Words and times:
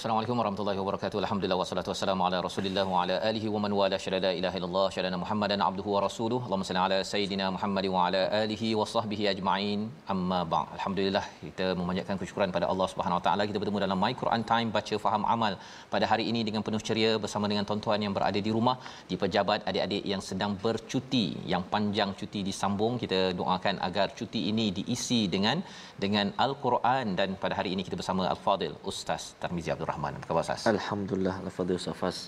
Assalamualaikum 0.00 0.38
warahmatullahi 0.40 0.78
wabarakatuh. 0.80 1.18
Alhamdulillah 1.22 1.56
wassalatu 1.60 1.90
wassalamu 1.92 2.22
ala 2.26 2.36
Rasulillah 2.46 2.84
wa 2.92 3.00
ala 3.00 3.16
alihi 3.30 3.48
wa 3.54 3.58
man 3.64 3.72
wala 3.78 3.96
syada 4.04 4.18
la 4.24 4.30
ilaha 4.38 4.56
illallah 4.58 4.84
syada 4.94 5.18
Muhammadan 5.22 5.60
abduhu 5.66 5.90
wa 5.94 6.00
rasuluh. 6.04 6.38
Allahumma 6.46 6.66
salli 6.68 6.80
ala 6.84 6.98
sayidina 7.10 7.46
Muhammad 7.56 7.86
wa 7.94 8.04
ala 8.06 8.22
alihi 8.38 8.68
wa 8.80 8.86
sahbihi 8.92 9.24
ajma'in. 9.32 9.80
Amma 10.14 10.38
ba'd. 10.52 10.70
Alhamdulillah 10.76 11.24
kita 11.42 11.66
memanjatkan 11.80 12.16
kesyukuran 12.20 12.54
pada 12.56 12.68
Allah 12.72 12.86
Subhanahu 12.92 13.18
wa 13.18 13.24
taala 13.26 13.46
kita 13.50 13.60
bertemu 13.64 13.82
dalam 13.84 14.00
My 14.04 14.12
Quran 14.22 14.44
Time 14.52 14.70
baca 14.78 14.98
faham 15.04 15.26
amal 15.34 15.56
pada 15.94 16.08
hari 16.12 16.24
ini 16.32 16.42
dengan 16.48 16.64
penuh 16.68 16.82
ceria 16.88 17.12
bersama 17.24 17.52
dengan 17.52 17.66
tuan-tuan 17.68 18.00
yang 18.06 18.16
berada 18.16 18.42
di 18.46 18.52
rumah, 18.56 18.76
di 19.12 19.18
pejabat, 19.24 19.68
adik-adik 19.68 20.02
yang 20.14 20.24
sedang 20.30 20.54
bercuti, 20.64 21.26
yang 21.54 21.64
panjang 21.74 22.12
cuti 22.22 22.42
disambung. 22.48 22.96
Kita 23.04 23.20
doakan 23.42 23.84
agar 23.90 24.08
cuti 24.20 24.42
ini 24.54 24.68
diisi 24.80 25.20
dengan 25.36 25.60
dengan 26.06 26.26
Al-Quran 26.46 27.06
dan 27.20 27.36
pada 27.44 27.56
hari 27.60 27.72
ini 27.76 27.84
kita 27.90 27.98
bersama 28.02 28.32
Al-Fadil 28.32 28.76
Ustaz 28.94 29.36
Tarmizi 29.44 29.70
Abdul 29.76 29.88
Rahman. 29.90 30.12
Apa 30.18 30.26
khabar 30.30 30.42
Ustaz? 30.46 30.66
Alhamdulillah 30.70 31.36
Al-Fadhil 31.46 31.80
Safas 31.82 32.18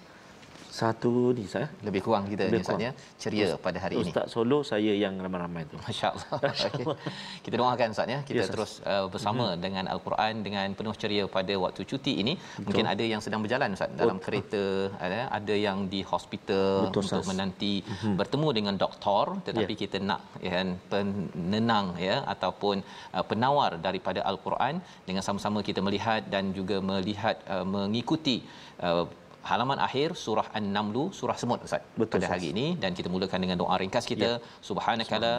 satu 0.72 1.12
ni 1.36 1.44
saya 1.52 1.68
Lebih 1.86 2.00
kurang 2.06 2.24
kita 2.32 2.48
Lebih 2.48 2.64
Ustaz 2.64 2.80
ya. 2.86 2.92
Ceria 3.22 3.48
pada 3.66 3.78
hari 3.84 3.94
ini. 4.00 4.08
Ustaz 4.08 4.32
Solo 4.34 4.58
saya 4.70 4.92
yang 5.04 5.14
ramai-ramai 5.24 5.62
tu 5.70 5.76
Masya-Allah. 5.84 6.28
Okay. 6.72 6.84
Kita 7.44 7.54
doakan 7.60 7.88
Ustaz 7.94 8.08
ya. 8.14 8.18
Kita 8.28 8.38
Yes, 8.38 8.46
Ustaz. 8.46 8.54
terus 8.54 8.72
uh, 8.90 9.06
bersama 9.12 9.44
mm-hmm. 9.46 9.62
dengan 9.64 9.84
Al-Quran 9.94 10.34
dengan 10.46 10.68
penuh 10.78 10.94
ceria 11.02 11.24
pada 11.36 11.54
waktu 11.64 11.82
cuti 11.90 12.12
ini. 12.22 12.34
Betul. 12.40 12.64
Mungkin 12.66 12.84
ada 12.92 13.04
yang 13.12 13.20
sedang 13.24 13.40
berjalan 13.44 13.76
Ustaz 13.76 13.90
dalam 14.00 14.16
Betul. 14.16 14.26
kereta, 14.26 14.64
ada 15.04 15.18
ada 15.38 15.54
yang 15.66 15.78
di 15.92 16.00
hospital 16.12 16.66
Betul, 16.88 16.88
untuk 16.88 17.02
Ustaz. 17.04 17.28
menanti 17.30 17.74
mm-hmm. 17.84 18.14
bertemu 18.20 18.48
dengan 18.58 18.74
doktor 18.84 19.24
tetapi 19.48 19.72
Ya. 19.76 19.80
kita 19.82 19.96
nak 20.08 20.20
ya 20.46 20.52
kan, 20.56 20.68
penenang 20.92 21.86
ya 22.08 22.16
ataupun 22.34 22.76
uh, 23.16 23.24
penawar 23.30 23.70
daripada 23.86 24.20
Al-Quran 24.30 24.74
dengan 25.08 25.22
sama-sama 25.28 25.58
kita 25.68 25.80
melihat 25.86 26.22
dan 26.34 26.44
juga 26.58 26.76
melihat 26.92 27.36
uh, 27.54 27.66
mengikuti 27.74 28.36
uh, 28.86 29.04
halaman 29.50 29.78
akhir 29.86 30.08
surah 30.24 30.46
An-Naml 30.58 30.96
surah 31.18 31.36
semut 31.42 31.60
Ustaz. 31.66 31.82
Betul, 32.00 32.14
pada 32.14 32.28
hari 32.32 32.48
ini 32.54 32.66
dan 32.82 32.92
kita 32.98 33.08
mulakan 33.14 33.40
dengan 33.44 33.58
doa 33.62 33.76
ringkas 33.82 34.06
kita. 34.12 34.30
Ya. 34.32 34.40
subhanakala 34.68 35.32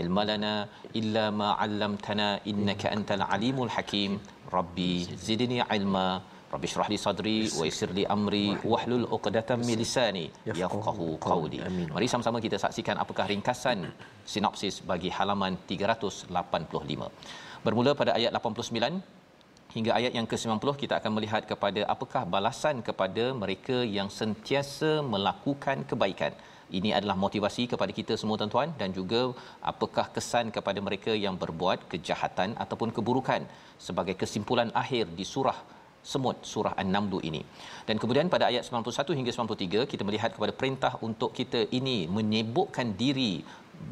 ilmalana 0.00 0.54
illa 1.00 1.24
ma 1.40 1.48
'allamtana 1.64 2.28
innaka 2.52 2.88
antal 2.96 3.24
alimul 3.36 3.72
hakim. 3.76 4.12
Rabbi 4.56 4.92
zidni 5.28 5.58
ilma. 5.78 6.08
Rabbi 6.54 6.68
shrah 6.70 6.88
li 6.92 6.98
sadri 7.04 7.38
wa 7.58 7.64
yassir. 7.68 7.90
li 7.98 8.04
amri 8.14 8.46
wahlul 8.72 9.06
'uqdatam 9.16 9.58
min 9.68 9.76
lisani 9.82 10.24
yafqahu 10.62 11.06
qawli. 11.26 11.58
mari 11.94 12.06
sama-sama 12.12 12.38
kita 12.46 12.58
saksikan 12.64 12.98
apakah 13.02 13.26
ringkasan 13.32 13.78
sinopsis 14.32 14.76
bagi 14.90 15.10
halaman 15.18 15.54
385 15.70 17.06
bermula 17.66 17.92
pada 18.00 18.12
ayat 18.18 18.34
89 18.34 19.19
hingga 19.74 19.92
ayat 19.98 20.12
yang 20.18 20.26
ke-90 20.30 20.70
kita 20.82 20.94
akan 21.00 21.12
melihat 21.16 21.42
kepada 21.50 21.80
apakah 21.94 22.22
balasan 22.34 22.76
kepada 22.88 23.24
mereka 23.42 23.76
yang 23.96 24.08
sentiasa 24.20 24.92
melakukan 25.14 25.86
kebaikan. 25.90 26.34
Ini 26.78 26.90
adalah 26.98 27.16
motivasi 27.24 27.62
kepada 27.72 27.92
kita 27.98 28.14
semua 28.20 28.38
tuan-tuan 28.40 28.70
dan 28.80 28.90
juga 28.98 29.20
apakah 29.72 30.06
kesan 30.14 30.54
kepada 30.56 30.78
mereka 30.88 31.12
yang 31.24 31.34
berbuat 31.42 31.90
kejahatan 31.92 32.54
ataupun 32.64 32.90
keburukan 32.96 33.42
sebagai 33.86 34.14
kesimpulan 34.22 34.70
akhir 34.82 35.06
di 35.18 35.26
surah 35.32 35.58
semut 36.02 36.36
surah 36.52 36.74
An-Naml 36.82 37.20
ini. 37.30 37.42
Dan 37.88 37.96
kemudian 38.02 38.32
pada 38.34 38.46
ayat 38.50 38.64
91 38.68 39.18
hingga 39.18 39.32
93 39.36 39.90
kita 39.92 40.02
melihat 40.08 40.30
kepada 40.36 40.52
perintah 40.52 40.92
untuk 41.08 41.32
kita 41.38 41.62
ini 41.78 41.98
menyibukkan 42.18 42.96
diri 43.02 43.44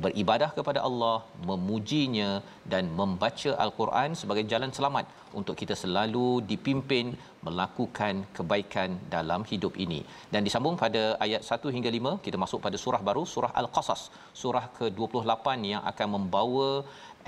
beribadah 0.04 0.50
kepada 0.56 0.80
Allah, 0.88 1.24
memujinya 1.48 2.30
dan 2.72 2.84
membaca 2.98 3.50
Al-Quran 3.64 4.12
sebagai 4.20 4.44
jalan 4.52 4.70
selamat 4.78 5.06
untuk 5.38 5.54
kita 5.60 5.74
selalu 5.82 6.44
dipimpin 6.50 7.16
melakukan 7.46 8.14
kebaikan 8.36 8.90
dalam 9.14 9.40
hidup 9.50 9.72
ini. 9.84 10.00
Dan 10.32 10.44
disambung 10.46 10.76
pada 10.84 11.02
ayat 11.25 11.42
1 11.48 11.75
hingga 11.76 11.90
5 11.96 12.25
kita 12.25 12.36
masuk 12.44 12.60
pada 12.66 12.76
surah 12.84 13.02
baru 13.08 13.25
surah 13.34 13.52
Al-Qasas, 13.60 14.02
surah 14.42 14.64
ke-28 14.78 15.46
yang 15.72 15.82
akan 15.92 16.08
membawa 16.16 16.69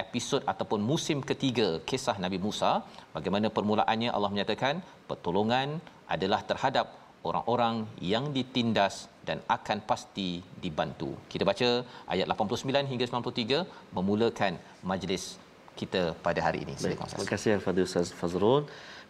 episod 0.02 0.42
ataupun 0.52 0.80
musim 0.90 1.18
ketiga 1.30 1.68
kisah 1.90 2.16
Nabi 2.24 2.38
Musa 2.46 2.72
bagaimana 3.16 3.48
permulaannya 3.56 4.10
Allah 4.16 4.30
menyatakan 4.34 4.74
pertolongan 5.10 5.68
adalah 6.14 6.40
terhadap 6.50 6.86
orang-orang 7.28 7.74
yang 8.12 8.24
ditindas 8.36 8.94
dan 9.28 9.38
akan 9.56 9.78
pasti 9.90 10.28
dibantu. 10.64 11.10
Kita 11.32 11.44
baca 11.50 11.68
ayat 12.14 12.26
89 12.34 12.90
hingga 12.92 13.06
93 13.10 13.96
memulakan 13.96 14.54
majlis 14.90 15.24
kita 15.80 16.02
pada 16.26 16.40
hari 16.46 16.58
ini. 16.64 16.74
Silakan 16.76 17.06
terima 17.10 17.24
Ustaz. 17.24 17.32
kasih 17.34 17.50
Al-Fadhil 17.58 17.86
Ustaz 17.90 18.08
Fazrul. 18.20 18.62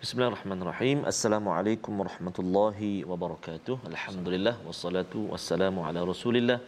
Bismillahirrahmanirrahim. 0.03 0.99
Assalamualaikum 1.13 1.93
warahmatullahi 2.01 2.91
wabarakatuh. 3.11 3.75
Alhamdulillah 3.93 4.55
wassalatu 4.69 5.19
wassalamu 5.33 5.81
ala 5.89 6.01
Rasulillah 6.13 6.59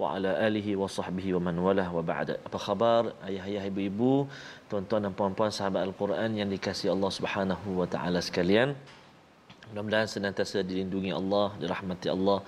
wa 0.00 0.14
ala 0.14 0.30
alihi 0.46 0.78
wa 0.80 0.86
sahbihi 0.96 1.34
wa 1.36 1.40
man 1.46 1.56
walah 1.66 1.88
wa 1.96 2.02
ba'da. 2.10 2.34
Apa 2.46 2.58
khabar 2.66 3.02
ayah-ayah 3.28 3.66
ibu-ibu, 3.70 4.30
tuan-tuan 4.70 5.02
dan 5.06 5.12
puan-puan 5.18 5.50
sahabat 5.58 5.82
Al-Quran 5.88 6.38
yang 6.40 6.48
dikasihi 6.54 6.90
Allah 6.94 7.10
Subhanahu 7.18 7.68
wa 7.80 7.86
taala 7.94 8.22
sekalian? 8.28 8.78
Mudah-mudahan 9.70 10.08
senantiasa 10.08 10.64
dilindungi 10.64 11.12
Allah, 11.20 11.46
dirahmati 11.60 12.08
Allah. 12.16 12.38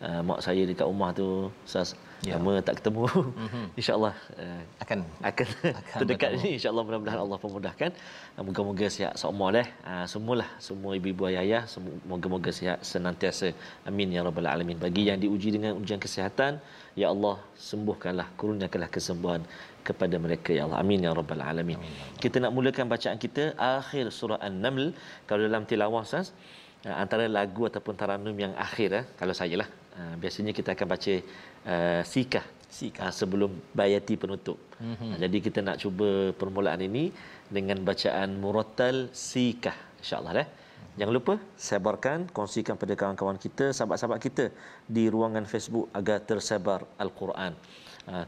Uh, 0.00 0.20
mak 0.24 0.40
saya 0.40 0.62
dekat 0.64 0.86
rumah 0.88 1.10
tu, 1.12 1.52
Ustaz, 1.68 1.92
Ya. 2.20 2.36
lama 2.36 2.60
tak 2.60 2.74
ketemu. 2.80 3.04
Mhm. 3.08 3.64
InsyaAllah 3.80 4.14
uh, 4.44 4.62
Akan. 4.82 4.98
akan, 5.24 5.46
Akan 5.80 5.96
terdekat 6.04 6.30
ni 6.36 6.48
insyaallah 6.60 6.84
mudah-mudahan 6.84 7.20
Allah 7.24 7.38
pemudahkan. 7.40 7.90
Ah, 8.36 8.42
moga-moga 8.44 8.86
sihat 8.92 9.16
semua 9.16 9.48
deh. 9.56 9.64
Ah, 9.88 10.04
semualah 10.04 10.48
semua 10.60 10.92
ibu-ibu 11.00 11.24
ayah-ayah 11.32 11.64
moga-moga 12.04 12.52
sihat 12.52 12.84
senantiasa. 12.84 13.56
Amin 13.88 14.12
ya 14.12 14.20
rabbal 14.20 14.48
alamin. 14.52 14.76
Bagi 14.76 15.08
yang 15.08 15.16
diuji 15.16 15.48
dengan 15.56 15.80
ujian 15.80 15.96
kesihatan 15.96 16.60
ya 16.92 17.08
Allah 17.08 17.40
sembuhkanlah 17.56 18.36
kurniakanlah 18.36 18.90
kesembuhan 18.92 19.40
kepada 19.80 20.20
mereka 20.20 20.52
ya 20.52 20.68
Allah. 20.68 20.78
Amin 20.84 21.00
ya 21.00 21.16
rabbal 21.16 21.40
alamin. 21.40 21.80
Kita 22.20 22.36
nak 22.36 22.52
mulakan 22.52 22.84
bacaan 22.92 23.16
kita 23.16 23.56
akhir 23.56 24.12
surah 24.12 24.40
an-naml. 24.44 24.92
Kalau 25.24 25.40
dalam 25.48 25.64
tilawah 25.64 26.04
Ustaz 26.04 26.36
antara 26.84 27.24
lagu 27.28 27.68
ataupun 27.68 27.94
taranum 27.96 28.36
yang 28.44 28.56
akhir 28.56 28.88
eh, 28.92 29.04
kalau 29.20 29.36
saya 29.36 29.56
lah 29.62 29.68
Ah, 30.00 30.14
biasanya 30.22 30.52
kita 30.54 30.70
akan 30.76 30.86
baca 30.86 31.14
uh, 31.66 32.02
sikah 32.06 32.46
Sikah. 32.70 33.10
Ah, 33.10 33.12
sebelum 33.20 33.50
bayati 33.74 34.14
penutup. 34.14 34.54
Mm-hmm. 34.78 35.18
Jadi 35.18 35.36
kita 35.42 35.58
nak 35.66 35.76
cuba 35.82 36.30
permulaan 36.40 36.78
ini 36.78 37.10
dengan 37.50 37.82
bacaan 37.82 38.38
murattal 38.38 39.10
sikah 39.10 39.74
insya-Allah 39.98 40.46
eh. 40.46 40.48
Jangan 40.94 41.14
lupa 41.18 41.34
sebarkan, 41.58 42.30
kongsikan 42.30 42.78
pada 42.78 42.94
kawan-kawan 42.94 43.42
kita, 43.42 43.74
sahabat-sahabat 43.74 44.22
kita 44.22 44.44
di 44.86 45.10
ruangan 45.10 45.50
Facebook 45.50 45.90
agar 45.90 46.22
tersebar 46.22 46.86
al-Quran 47.02 47.58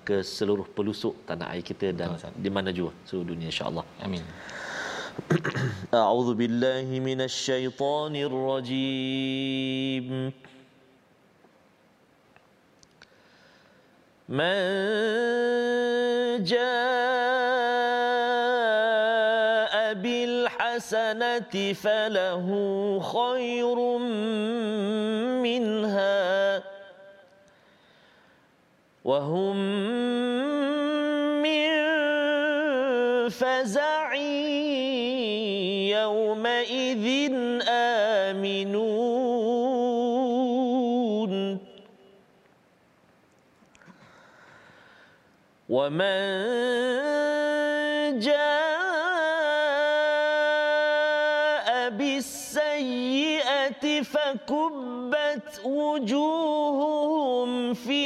ke 0.06 0.26
seluruh 0.26 0.66
pelosok 0.76 1.22
tanah 1.26 1.54
air 1.54 1.64
kita 1.70 1.94
dan 1.94 2.18
Betul, 2.18 2.34
di 2.44 2.50
mana 2.56 2.70
jua 2.74 2.90
seluruh 3.06 3.28
dunia 3.34 3.48
insya-Allah. 3.54 3.86
amin. 4.02 4.22
أعوذ 5.94 6.34
بالله 6.34 7.00
من 7.00 7.20
الشيطان 7.20 8.16
الرجيم. 8.16 10.08
من 14.28 14.72
الحسنة 20.82 21.72
فله 21.72 22.48
خير 23.00 23.78
منها 25.42 26.62
وهم 29.04 29.56
آمنون. 37.62 38.92
ومن 45.68 46.12
جاء 48.20 48.52
بالسيئة 51.90 53.84
فكبت 54.02 55.60
وجوههم 55.64 57.50
في 57.74 58.01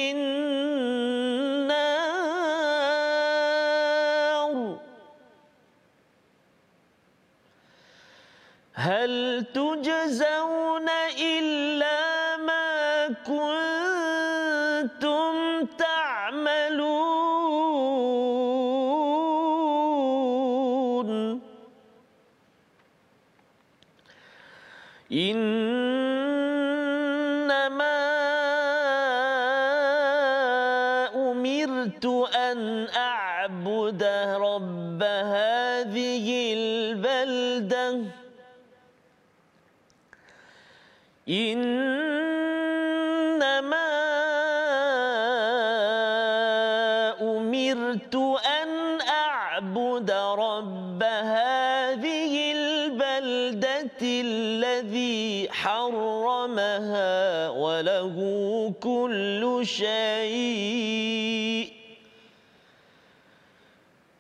شيء 59.67 61.17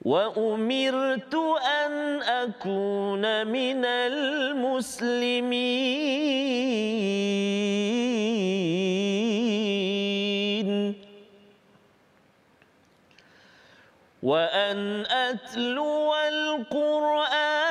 وأمرت 0.03 1.35
أن 1.85 2.23
أكون 2.23 3.47
من 3.47 3.85
المسلمين 3.85 5.47
وأن 14.23 15.07
أتلو 15.07 16.15
القرآن 16.15 17.66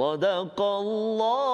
صدق 0.00 0.60
الله 0.60 1.49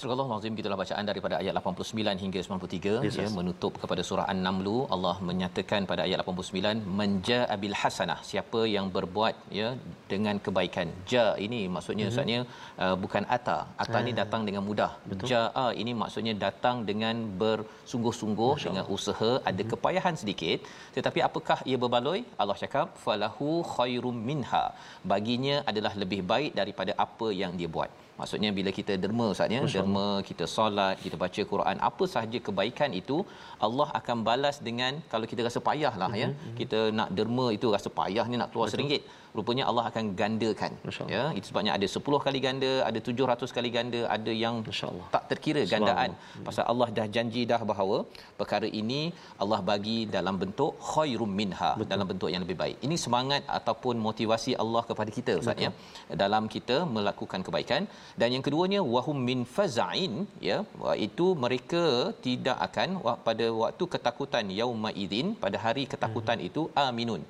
Surah 0.00 0.14
Al-Azim 0.24 0.56
gitulah 0.58 0.76
bacaan 0.80 1.04
daripada 1.10 1.34
ayat 1.42 1.54
89 1.58 2.22
hingga 2.22 2.40
93 2.46 2.90
Yes, 3.06 3.16
ya 3.18 3.24
yes. 3.24 3.32
menutup 3.38 3.72
kepada 3.82 4.02
surah 4.08 4.26
An-Naml 4.32 4.68
Allah 4.94 5.14
menyatakan 5.28 5.82
pada 5.90 6.02
ayat 6.06 6.18
89 6.22 6.82
menja 7.00 7.38
abil 7.54 7.74
hasanah 7.80 8.18
siapa 8.28 8.60
yang 8.74 8.86
berbuat 8.96 9.34
ya 9.58 9.68
dengan 10.12 10.36
kebaikan. 10.46 10.88
Ja 11.14 11.26
ini 11.46 11.60
maksudnya 11.76 12.06
mm-hmm. 12.06 12.14
ustaznya 12.14 12.40
uh, 12.84 12.96
bukan 13.04 13.26
ata. 13.36 13.58
Ata 13.84 13.98
ni 14.06 14.14
datang 14.20 14.44
dengan 14.48 14.64
mudah. 14.68 14.90
Jaa 15.32 15.66
ini 15.82 15.94
maksudnya 16.02 16.34
datang 16.46 16.86
dengan 16.90 17.16
bersungguh-sungguh 17.42 18.54
dengan 18.66 18.86
usaha 18.96 19.32
ada 19.50 19.52
mm-hmm. 19.52 19.72
kepayahan 19.74 20.16
sedikit. 20.22 20.60
Tetapi 20.98 21.22
apakah 21.28 21.58
ia 21.70 21.78
berbaloi? 21.84 22.22
Allah 22.42 22.58
cakap 22.64 22.94
falahu 23.06 23.50
khairum 23.76 24.18
minha. 24.30 24.64
Baginya 25.14 25.56
adalah 25.72 25.94
lebih 26.04 26.22
baik 26.34 26.54
daripada 26.60 26.94
apa 27.06 27.30
yang 27.42 27.54
dia 27.62 27.70
buat 27.78 27.90
Maksudnya 28.20 28.50
bila 28.58 28.70
kita 28.78 28.92
derma 29.02 29.26
Ustaz 29.34 29.54
ya, 29.56 29.60
derma, 29.76 30.08
kita 30.28 30.44
solat, 30.56 30.96
kita 31.04 31.16
baca 31.24 31.42
Quran, 31.52 31.76
apa 31.88 32.04
sahaja 32.14 32.38
kebaikan 32.48 32.90
itu 33.00 33.18
Allah 33.66 33.88
akan 34.00 34.18
balas 34.28 34.58
dengan 34.68 34.92
kalau 35.12 35.26
kita 35.32 35.44
rasa 35.48 35.60
payahlah 35.68 36.10
ya. 36.22 36.28
Mhm, 36.34 36.54
Kita 36.60 36.78
nak 36.98 37.08
derma 37.18 37.46
itu 37.56 37.66
rasa 37.76 37.90
payah 38.00 38.26
ni 38.32 38.36
nak 38.42 38.50
keluar 38.52 38.68
RM1. 38.74 39.00
Rupanya 39.36 39.64
Allah 39.70 39.84
akan 39.90 40.04
gandakan. 40.20 40.72
Ya, 41.14 41.24
itu 41.38 41.46
sebabnya 41.50 41.72
ada 41.76 41.86
10 41.96 42.20
kali 42.26 42.38
ganda, 42.46 42.70
ada 42.88 42.98
700 43.08 43.56
kali 43.56 43.70
ganda, 43.76 44.00
ada 44.16 44.32
yang 44.44 44.56
tak 45.14 45.24
terkira 45.30 45.62
gandaan. 45.72 46.10
Pasal 46.46 46.64
Allah 46.72 46.88
dah 46.98 47.06
janji 47.16 47.42
dah 47.52 47.60
bahawa 47.70 47.98
perkara 48.40 48.68
ini 48.80 49.00
Allah 49.42 49.60
bagi 49.70 49.98
dalam 50.16 50.34
bentuk 50.42 50.72
khairum 50.92 51.30
minha, 51.40 51.70
Betul. 51.78 51.90
dalam 51.92 52.06
bentuk 52.12 52.30
yang 52.34 52.42
lebih 52.46 52.58
baik. 52.62 52.76
Ini 52.88 52.96
semangat 53.04 53.42
ataupun 53.58 53.94
motivasi 54.08 54.54
Allah 54.64 54.82
kepada 54.90 55.12
kita 55.18 55.34
Ustaz 55.42 55.64
ya. 55.66 55.70
Dalam 56.24 56.46
kita 56.56 56.78
melakukan 56.96 57.42
kebaikan 57.48 57.84
dan 58.20 58.28
yang 58.34 58.44
keduanya 58.46 58.80
wahum 58.94 59.18
min 59.28 59.40
faza'in 59.56 60.14
ya 60.48 60.58
itu 61.06 61.26
mereka 61.44 61.82
tidak 62.26 62.56
akan 62.68 62.88
pada 63.26 63.46
waktu 63.62 63.84
ketakutan 63.94 64.54
yauma 64.60 64.92
idzin 65.04 65.28
pada 65.44 65.58
hari 65.66 65.84
ketakutan 65.92 66.40
itu 66.48 66.64
aminun 66.86 67.24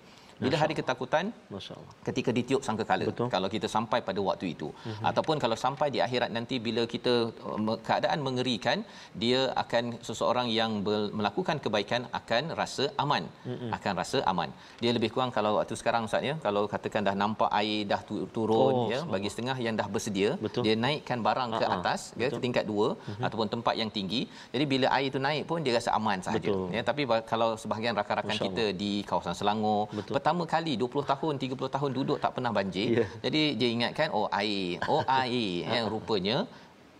bila 0.44 0.56
hari 0.62 0.74
ketakutan 0.78 1.24
Masya-Allah. 1.54 1.92
ketika 2.06 2.30
ditiup 2.38 2.62
sangkakala 2.66 3.04
Betul. 3.10 3.26
Kalau 3.34 3.48
kita 3.54 3.68
sampai 3.76 3.98
pada 4.08 4.20
waktu 4.28 4.46
itu 4.54 4.68
mm-hmm. 4.74 5.04
ataupun 5.10 5.36
kalau 5.44 5.56
sampai 5.64 5.86
di 5.94 6.00
akhirat 6.06 6.30
nanti 6.36 6.56
bila 6.66 6.82
kita 6.94 7.14
uh, 7.50 7.78
keadaan 7.88 8.18
mengerikan 8.26 8.78
dia 9.22 9.40
akan 9.62 9.84
seseorang 10.08 10.48
yang 10.58 10.72
ber- 10.86 11.10
melakukan 11.18 11.56
kebaikan 11.64 12.02
akan 12.20 12.44
rasa 12.60 12.86
aman 13.04 13.24
mm-hmm. 13.50 13.70
akan 13.78 13.92
rasa 14.02 14.18
aman 14.32 14.50
dia 14.82 14.92
lebih 14.96 15.10
kurang 15.14 15.32
kalau 15.38 15.52
waktu 15.58 15.74
sekarang 15.82 16.04
ustaz 16.08 16.28
ya 16.30 16.34
kalau 16.46 16.62
katakan 16.74 17.02
dah 17.08 17.14
nampak 17.22 17.50
air 17.60 17.80
dah 17.92 18.00
tu- 18.10 18.26
turun 18.36 18.56
Oh, 18.68 18.86
ya 18.92 19.00
bagi 19.12 19.28
setengah 19.32 19.56
yang 19.64 19.74
dah 19.80 19.86
bersedia 19.94 20.30
Betul. 20.44 20.62
dia 20.66 20.74
naikkan 20.84 21.18
barang 21.26 21.50
ke 21.60 21.66
atas 21.76 22.00
ya 22.22 22.28
ke 22.34 22.40
tingkat 22.46 22.64
2 22.68 22.74
mm-hmm. 22.74 23.26
ataupun 23.26 23.48
tempat 23.54 23.74
yang 23.80 23.90
tinggi 23.98 24.20
jadi 24.54 24.64
bila 24.72 24.86
air 24.96 25.06
itu 25.12 25.20
naik 25.26 25.42
pun 25.50 25.58
dia 25.66 25.74
rasa 25.78 25.90
aman 25.98 26.18
sahaja 26.26 26.48
Betul. 26.50 26.64
ya 26.76 26.82
tapi 26.90 27.02
kalau 27.32 27.50
sebahagian 27.62 27.94
rakan-rakan 28.00 28.34
Masya 28.36 28.44
kita 28.46 28.64
di 28.82 28.92
kawasan 29.10 29.34
Selangor 29.40 29.82
Betul. 29.98 30.14
Pertama 30.28 30.44
kali 30.54 30.72
20 30.76 31.10
tahun 31.10 31.34
30 31.42 31.74
tahun 31.74 31.90
duduk 31.98 32.18
tak 32.22 32.32
pernah 32.36 32.52
banjir. 32.56 32.88
Ya. 33.00 33.06
jadi 33.24 33.42
dia 33.58 33.68
ingatkan 33.76 34.08
oh 34.18 34.26
air 34.40 34.76
oh 34.92 35.00
air. 35.24 35.64
Yang 35.74 35.86
rupanya 35.94 36.36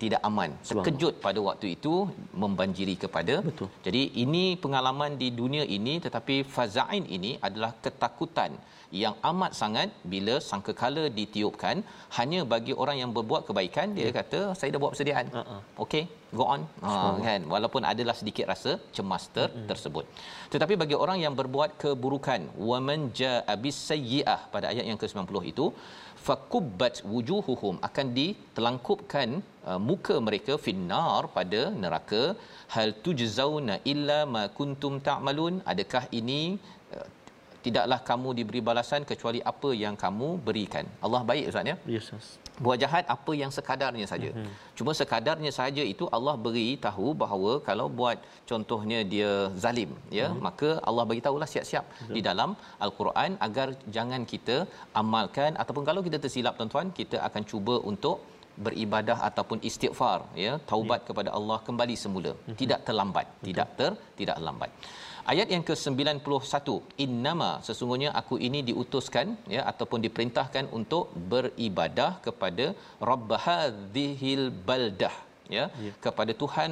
tidak 0.03 0.21
aman 0.29 0.51
terkejut 0.69 1.15
pada 1.25 1.41
waktu 1.49 1.67
itu 1.77 1.95
membanjiri 2.43 2.95
kepada. 3.05 3.35
Betul. 3.49 3.69
jadi 3.87 4.03
ini 4.25 4.45
pengalaman 4.65 5.21
di 5.23 5.29
dunia 5.41 5.65
ini 5.77 5.95
tetapi 6.07 6.37
fazain 6.55 7.05
ini 7.17 7.33
adalah 7.49 7.73
ketakutan 7.85 8.57
yang 9.03 9.15
amat 9.31 9.53
sangat 9.61 9.89
bila 10.13 10.35
sangkakala 10.51 11.05
ditiupkan 11.19 11.77
hanya 12.19 12.41
bagi 12.53 12.75
orang 12.83 12.97
yang 13.03 13.11
berbuat 13.17 13.43
kebaikan 13.49 13.93
dia 13.99 14.11
kata 14.19 14.41
saya 14.59 14.73
dah 14.75 14.81
buat 14.83 14.93
persediaan. 14.95 15.27
Ha-ha. 15.37 15.57
okey 15.85 16.05
go 16.39 16.45
on. 16.55 16.63
Ha, 16.85 16.93
kan? 17.27 17.43
Walaupun 17.53 17.83
adalah 17.91 18.15
sedikit 18.21 18.47
rasa 18.53 18.73
cemas 18.97 19.25
ter, 19.37 19.49
tersebut. 19.71 20.05
Tetapi 20.53 20.75
bagi 20.83 20.97
orang 21.05 21.19
yang 21.25 21.35
berbuat 21.41 21.71
keburukan 21.83 22.43
waman 22.71 23.01
jaa 23.21 23.55
bisayyi'ah 23.65 24.41
pada 24.55 24.67
ayat 24.73 24.85
yang 24.91 25.01
ke-90 25.03 25.41
itu 25.53 25.67
fakubbat 26.27 26.95
wujuhuhum 27.13 27.77
akan 27.89 28.07
ditelangkupkan 28.19 29.29
uh, 29.71 29.81
muka 29.91 30.17
mereka 30.29 30.55
finnar 30.67 31.23
pada 31.37 31.63
neraka. 31.83 32.23
Hal 32.75 32.91
tujzauna 33.05 33.75
illa 33.93 34.19
ma 34.35 34.43
kuntum 34.59 34.95
ta'malun 35.09 35.55
adakah 35.73 36.05
ini 36.21 36.43
tidaklah 37.69 38.01
kamu 38.11 38.29
diberi 38.41 38.61
balasan 38.69 39.03
kecuali 39.11 39.41
apa 39.53 39.71
yang 39.85 39.95
kamu 40.05 40.29
berikan 40.49 40.87
Allah 41.07 41.23
baik 41.31 41.47
ustaz 41.53 41.71
ya 41.73 41.77
Yes, 41.95 42.07
Ustaz. 42.09 42.29
buat 42.65 42.79
jahat 42.83 43.05
apa 43.15 43.33
yang 43.41 43.51
sekadarnya 43.57 44.07
saja. 44.13 44.31
Mm-hmm. 44.33 44.55
Cuma 44.79 44.93
sekadarnya 45.01 45.53
saja 45.59 45.83
itu 45.93 46.05
Allah 46.17 46.35
beri 46.47 46.69
tahu 46.87 47.09
bahawa 47.23 47.53
kalau 47.69 47.87
buat 48.01 48.19
contohnya 48.51 48.99
dia 49.13 49.31
zalim 49.65 49.91
ya 50.19 50.27
mm-hmm. 50.27 50.43
maka 50.47 50.71
Allah 50.89 51.05
bagi 51.11 51.23
tahulah 51.27 51.49
siap-siap 51.53 51.85
mm-hmm. 51.91 52.15
di 52.17 52.23
dalam 52.29 52.51
al-Quran 52.87 53.33
agar 53.47 53.69
jangan 53.97 54.25
kita 54.33 54.57
amalkan 55.03 55.53
ataupun 55.65 55.87
kalau 55.91 56.03
kita 56.09 56.21
tersilap 56.25 56.57
tuan-tuan 56.61 56.91
kita 57.01 57.19
akan 57.29 57.45
cuba 57.53 57.77
untuk 57.93 58.19
beribadah 58.67 59.19
ataupun 59.29 59.59
istighfar 59.69 60.19
ya 60.45 60.53
taubat 60.71 61.01
yeah. 61.01 61.09
kepada 61.09 61.31
Allah 61.39 61.59
kembali 61.67 61.97
semula 62.05 62.33
mm-hmm. 62.35 62.57
tidak 62.63 62.81
terlambat 62.89 63.27
Betul. 63.31 63.47
tidak 63.49 63.69
ter 63.81 63.93
tidak 64.21 64.39
lambat 64.47 64.71
Ayat 65.33 65.49
yang 65.55 65.65
ke-91 65.69 66.69
innama 67.05 67.49
sesungguhnya 67.67 68.11
aku 68.21 68.35
ini 68.47 68.61
diutuskan 68.69 69.27
ya 69.55 69.63
ataupun 69.71 70.01
diperintahkan 70.07 70.65
untuk 70.79 71.13
beribadah 71.33 72.11
kepada 72.27 72.67
rabb 73.09 73.31
hadzihil 73.47 74.45
baldah 74.69 75.15
ya 75.57 75.65
Ya. 75.87 75.93
kepada 76.05 76.33
Tuhan 76.43 76.71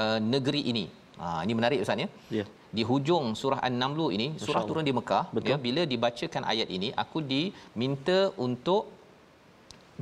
uh, 0.00 0.18
negeri 0.34 0.62
ini. 0.72 0.84
Ha 1.20 1.26
ini 1.46 1.52
menarik 1.58 1.82
ustaz 1.84 2.04
ya. 2.04 2.08
Ya. 2.38 2.44
Di 2.76 2.82
hujung 2.90 3.26
surah 3.40 3.60
An-Naml 3.68 4.00
ini 4.16 4.28
surah 4.44 4.62
turun 4.68 4.86
di 4.88 4.94
Mekah 4.98 5.24
Betul. 5.36 5.50
ya 5.50 5.56
bila 5.66 5.82
dibacakan 5.92 6.44
ayat 6.52 6.68
ini 6.76 6.88
aku 7.02 7.18
diminta 7.32 8.18
untuk 8.46 8.82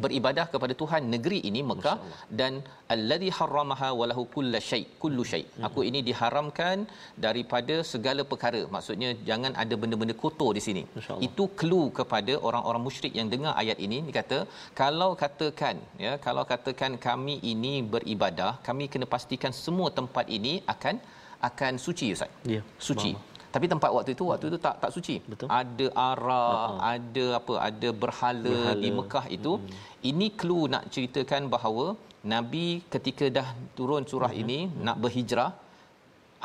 beribadah 0.02 0.46
kepada 0.52 0.74
Tuhan 0.80 1.02
negeri 1.14 1.38
ini 1.48 1.60
Mekah 1.70 1.96
dan 2.40 2.52
allazi 2.94 3.28
harramaha 3.38 3.88
walahu 4.00 4.22
kullu 4.34 4.60
syai 4.68 4.82
kullu 5.02 5.24
syai. 5.30 5.42
Hmm. 5.46 5.64
aku 5.68 5.80
ini 5.88 6.00
diharamkan 6.08 6.86
daripada 7.26 7.76
segala 7.92 8.22
perkara. 8.30 8.62
Maksudnya 8.76 9.10
jangan 9.28 9.52
ada 9.62 9.74
benda-benda 9.82 10.16
kotor 10.24 10.50
di 10.58 10.62
sini. 10.66 10.82
Itu 11.28 11.46
clue 11.60 11.88
kepada 11.98 12.34
orang-orang 12.48 12.84
musyrik 12.86 13.14
yang 13.20 13.30
dengar 13.34 13.54
ayat 13.62 13.80
ini. 13.86 13.98
Dia 14.08 14.16
kata 14.20 14.38
kalau 14.82 15.10
katakan 15.24 15.76
ya 16.06 16.14
kalau 16.26 16.44
katakan 16.52 16.94
kami 17.08 17.36
ini 17.52 17.74
beribadah 17.94 18.52
kami 18.68 18.86
kena 18.94 19.08
pastikan 19.14 19.54
semua 19.64 19.90
tempat 20.00 20.26
ini 20.38 20.54
akan 20.74 20.96
akan 21.50 21.72
suci 21.86 22.06
ustaz. 22.16 22.32
Ya. 22.54 22.60
suci. 22.88 23.12
Faham. 23.14 23.33
Tapi 23.54 23.66
tempat 23.72 23.90
waktu 23.96 24.10
itu 24.16 24.24
waktu 24.30 24.46
itu 24.50 24.58
tak 24.66 24.76
tak 24.82 24.90
suci 24.96 25.16
Betul. 25.32 25.48
ada 25.60 25.86
arak 26.10 26.68
uh-huh. 26.70 26.78
ada 26.94 27.26
apa 27.38 27.54
ada 27.68 27.88
berhala, 28.04 28.54
Berhala. 28.54 28.80
di 28.82 28.88
Mekah 28.98 29.26
itu 29.36 29.52
hmm. 29.58 29.76
ini 30.10 30.26
clue 30.40 30.64
nak 30.74 30.86
ceritakan 30.94 31.44
bahawa 31.54 31.86
nabi 32.32 32.66
ketika 32.94 33.26
dah 33.38 33.48
turun 33.76 34.04
surah 34.12 34.32
hmm. 34.34 34.42
ini 34.42 34.58
nak 34.88 34.98
berhijrah 35.04 35.50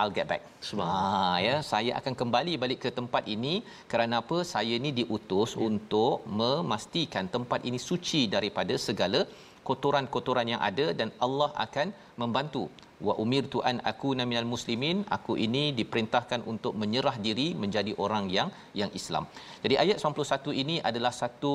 I'll 0.01 0.13
get 0.17 0.27
back. 0.31 0.43
Subhanallah. 0.67 1.31
Ha 1.35 1.45
ya, 1.45 1.55
saya 1.69 1.91
akan 1.99 2.13
kembali 2.19 2.53
balik 2.63 2.79
ke 2.83 2.89
tempat 2.99 3.23
ini 3.35 3.53
kerana 3.91 4.15
apa? 4.23 4.37
Saya 4.53 4.75
ni 4.83 4.91
diutus 4.99 5.51
ya. 5.53 5.59
untuk 5.67 6.23
memastikan 6.41 7.27
tempat 7.35 7.67
ini 7.69 7.79
suci 7.89 8.21
daripada 8.35 8.75
segala 8.87 9.21
kotoran-kotoran 9.67 10.47
yang 10.53 10.61
ada 10.69 10.85
dan 10.99 11.11
Allah 11.25 11.49
akan 11.65 11.87
membantu. 12.21 12.63
Wa 13.07 13.13
umirtu 13.23 13.59
an 13.69 13.77
akuna 13.91 14.23
minal 14.29 14.47
muslimin. 14.53 14.97
Aku 15.17 15.33
ini 15.45 15.63
diperintahkan 15.79 16.43
untuk 16.51 16.73
menyerah 16.81 17.15
diri 17.25 17.47
menjadi 17.63 17.91
orang 18.05 18.25
yang 18.37 18.49
yang 18.79 18.91
Islam. 18.99 19.25
Jadi 19.63 19.75
ayat 19.83 19.97
91 20.03 20.61
ini 20.63 20.75
adalah 20.89 21.13
satu 21.21 21.53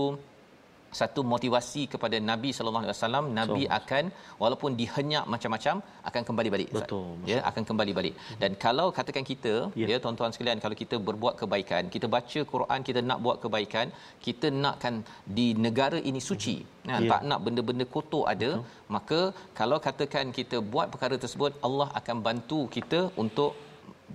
satu 1.01 1.21
motivasi 1.33 1.83
kepada 1.93 2.17
Nabi 2.31 2.51
sallallahu 2.57 2.85
alaihi 2.85 2.97
wasallam 2.97 3.25
Nabi 3.41 3.63
So, 3.65 3.71
akan 3.79 4.05
walaupun 4.43 4.71
dihenyak 4.81 5.25
macam-macam 5.35 5.77
akan 6.09 6.23
kembali 6.29 6.49
balik 6.55 6.69
Ustaz. 6.71 6.81
Betul, 6.87 7.09
ya 7.31 7.39
akan 7.51 7.63
kembali 7.71 7.93
balik 7.99 8.15
dan 8.43 8.53
kalau 8.67 8.87
katakan 8.99 9.27
kita 9.33 9.55
Ya. 9.81 9.87
ya 9.93 9.97
tuan-tuan 10.05 10.33
sekalian 10.35 10.59
kalau 10.65 10.77
kita 10.83 10.97
berbuat 11.09 11.35
kebaikan 11.41 11.83
kita 11.95 12.07
baca 12.17 12.41
Quran 12.53 12.81
kita 12.89 13.01
nak 13.11 13.19
buat 13.27 13.37
kebaikan 13.45 13.87
kita 14.27 14.47
nakkan 14.65 14.95
di 15.39 15.47
negara 15.67 15.99
ini 16.11 16.23
suci 16.31 16.57
kan 16.91 17.03
Ya. 17.05 17.11
tak 17.13 17.23
nak 17.31 17.41
benda-benda 17.45 17.85
kotor 17.95 18.25
ada 18.33 18.51
maka 18.97 19.21
kalau 19.61 19.79
katakan 19.87 20.27
kita 20.39 20.57
buat 20.73 20.89
perkara 20.95 21.17
tersebut 21.25 21.53
Allah 21.67 21.89
akan 22.01 22.17
bantu 22.29 22.61
kita 22.77 23.01
untuk 23.25 23.53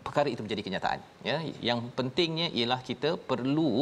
perkara 0.05 0.27
itu 0.33 0.41
menjadi 0.45 0.63
kenyataan 0.65 0.99
ya. 1.29 1.37
Yang 1.69 1.79
pentingnya 1.97 2.47
ialah 2.59 2.79
kita 2.89 3.11
perlu 3.31 3.73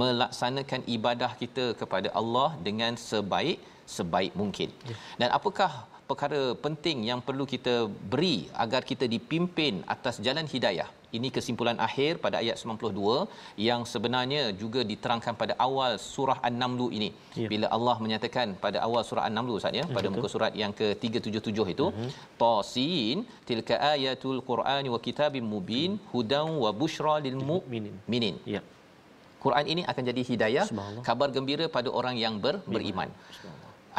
melaksanakan 0.00 0.82
ibadah 0.96 1.32
kita 1.42 1.66
kepada 1.80 2.08
Allah 2.20 2.50
dengan 2.68 2.94
sebaik 3.10 3.58
sebaik 3.96 4.32
mungkin. 4.40 4.68
Ya. 4.90 4.96
dan 5.20 5.28
apakah 5.38 5.70
perkara 6.10 6.40
penting 6.64 6.98
yang 7.10 7.20
perlu 7.28 7.44
kita 7.54 7.74
beri 8.12 8.36
agar 8.64 8.82
kita 8.90 9.04
dipimpin 9.14 9.74
atas 9.94 10.16
jalan 10.26 10.46
hidayah 10.54 10.88
ini 11.18 11.28
kesimpulan 11.36 11.78
akhir 11.86 12.12
pada 12.24 12.36
ayat 12.42 12.56
92 12.62 13.28
yang 13.68 13.80
sebenarnya 13.92 14.42
juga 14.62 14.80
diterangkan 14.90 15.34
pada 15.42 15.54
awal 15.66 15.92
surah 16.12 16.38
An-Naml 16.48 16.80
ini. 16.98 17.10
Ya. 17.40 17.48
bila 17.52 17.66
Allah 17.76 17.96
menyatakan 18.04 18.56
pada 18.64 18.78
awal 18.86 19.02
surah 19.08 19.24
An-Naml 19.28 19.56
Ustaz 19.58 19.78
ya 19.80 19.84
pada 19.96 20.08
muka 20.14 20.28
surat 20.34 20.52
yang 20.62 20.72
ke-377 20.80 21.58
itu 21.74 21.86
tasin 22.42 23.18
tilka 23.48 23.76
ayatul 23.94 24.40
qur'ani 24.50 24.88
wa 24.94 25.00
kitabim 25.06 25.44
mubin 25.54 25.92
hudan 26.12 26.48
wa 26.64 26.70
busyra 26.82 27.16
lil 27.26 27.38
mu'minin 27.50 28.36
Ya. 28.54 28.62
Quran 29.44 29.66
ini 29.72 29.82
akan 29.90 30.02
jadi 30.10 30.22
hidayah 30.30 30.66
kabar 31.08 31.28
gembira 31.36 31.66
pada 31.76 31.90
orang 31.98 32.16
yang 32.24 32.34
ber, 32.44 32.54
beriman 32.74 33.10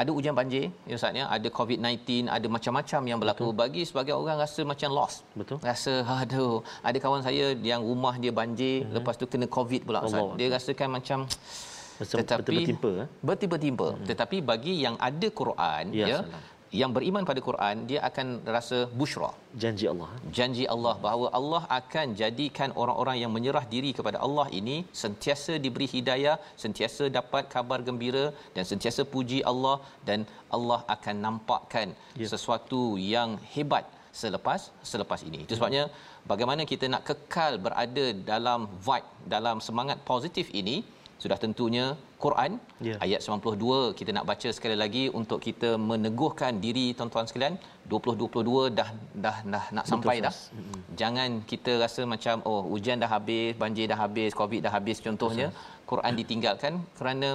ada 0.02 0.10
hujan 0.16 0.34
banjir 0.40 0.66
ya 0.90 0.96
Ustaz 1.00 1.14
ya 1.20 1.26
ada 1.36 1.48
covid-19 1.58 2.30
ada 2.38 2.48
macam-macam 2.56 3.02
yang 3.10 3.20
berlaku 3.22 3.46
Betul. 3.50 3.60
bagi 3.62 3.82
sebagai 3.90 4.14
orang 4.18 4.38
rasa 4.44 4.62
macam 4.72 4.90
lost 4.98 5.18
Betul. 5.40 5.58
rasa 5.70 5.94
aduh 6.22 6.56
ada 6.90 6.98
kawan 7.04 7.22
saya 7.28 7.46
yang 7.72 7.82
rumah 7.90 8.16
dia 8.24 8.34
banjir 8.42 8.78
hmm. 8.86 8.94
lepas 8.98 9.16
tu 9.22 9.26
kena 9.34 9.48
covid 9.58 9.82
pula 9.88 10.02
Ustaz 10.08 10.22
Allah. 10.22 10.38
dia 10.40 10.48
rasakan 10.56 10.90
macam 10.98 11.20
Macam 12.02 12.18
tetapi 12.20 12.56
bertimpa, 12.58 12.92
eh? 13.06 13.10
bertimpa-timpa 13.28 13.88
hmm. 13.94 14.06
tetapi 14.10 14.38
bagi 14.52 14.74
yang 14.86 14.96
ada 15.10 15.28
Quran 15.40 15.84
Ya, 15.94 16.06
ya, 16.12 16.18
salam. 16.26 16.42
Yang 16.82 16.92
beriman 16.96 17.24
pada 17.30 17.42
Quran 17.48 17.76
dia 17.90 18.00
akan 18.10 18.28
rasa 18.56 18.78
busyra 19.00 19.30
Janji 19.64 19.86
Allah. 19.92 20.10
eh? 20.16 20.20
janji 20.38 20.64
Allah 20.76 20.94
bahawa 21.06 21.28
Allah 21.40 21.62
akan 21.80 22.08
jadikan 22.22 22.70
orang-orang 22.82 23.18
yang 23.24 23.32
menyerah 23.36 23.66
diri 23.74 23.92
kepada 23.98 24.18
Allah 24.28 24.48
ini 24.60 24.78
sentiasa 25.04 25.56
diberi 25.66 25.88
hidayah, 25.96 26.36
sentiasa 26.64 27.04
dapat 27.18 27.44
kabar 27.56 27.80
gembira 27.88 28.26
dan 28.56 28.64
sentiasa 28.72 29.04
puji 29.14 29.40
Allah 29.52 29.76
dan 30.10 30.22
Allah 30.58 30.80
akan 30.96 31.16
nampakkan 31.28 31.88
Ya. 32.22 32.28
sesuatu 32.34 32.82
yang 33.16 33.30
hebat 33.56 33.86
selepas 34.22 34.62
selepas 34.92 35.20
ini. 35.30 35.40
Itu 35.46 35.54
sebabnya 35.58 35.84
bagaimana 36.32 36.62
kita 36.72 36.86
nak 36.94 37.04
kekal 37.10 37.54
berada 37.66 38.06
dalam 38.32 38.60
vibe 38.88 39.10
dalam 39.36 39.58
semangat 39.68 39.98
positif 40.12 40.50
ini 40.62 40.76
sudah 41.24 41.38
tentunya 41.44 41.86
Quran 42.24 42.52
Ya. 42.88 42.96
ayat 43.06 43.20
92 43.26 43.96
kita 44.00 44.12
nak 44.18 44.26
baca 44.32 44.50
sekali 44.58 44.76
lagi 44.84 45.04
untuk 45.20 45.40
kita 45.48 45.70
meneguhkan 45.92 46.54
diri 46.66 46.86
tuan-tuan 46.98 47.28
sekalian. 47.30 47.56
2022 47.94 48.72
dah 48.80 48.90
dah 49.26 49.38
dah 49.54 49.66
nak 49.78 49.86
sampai 49.92 50.16
dah. 50.26 50.36
Jangan 51.02 51.30
kita 51.52 51.72
rasa 51.84 52.02
macam 52.14 52.36
oh 52.52 52.62
hujan 52.72 53.00
dah 53.04 53.10
habis 53.16 53.56
banjir 53.64 53.88
dah 53.92 54.00
habis 54.04 54.32
covid 54.42 54.62
dah 54.68 54.74
habis 54.78 55.00
contohnya 55.08 55.48
Quran 55.92 56.14
ditinggalkan 56.22 56.74
kerana 57.00 57.30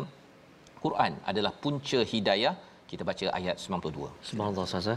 Quran 0.84 1.12
adalah 1.30 1.52
punca 1.64 2.00
hidayah. 2.14 2.54
Kita 2.90 3.04
baca 3.08 3.26
ayat 3.38 3.56
92 3.60 4.08
Subhanallah 4.28 4.64
Ustaz. 4.68 4.88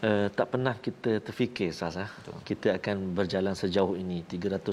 Uh, 0.00 0.32
tak 0.32 0.56
pernah 0.56 0.72
kita 0.80 1.20
terfikir 1.20 1.76
Ustaz 1.76 2.00
eh, 2.00 2.08
kita 2.48 2.80
akan 2.80 3.12
berjalan 3.12 3.52
sejauh 3.52 4.00
ini 4.00 4.24
385. 4.24 4.72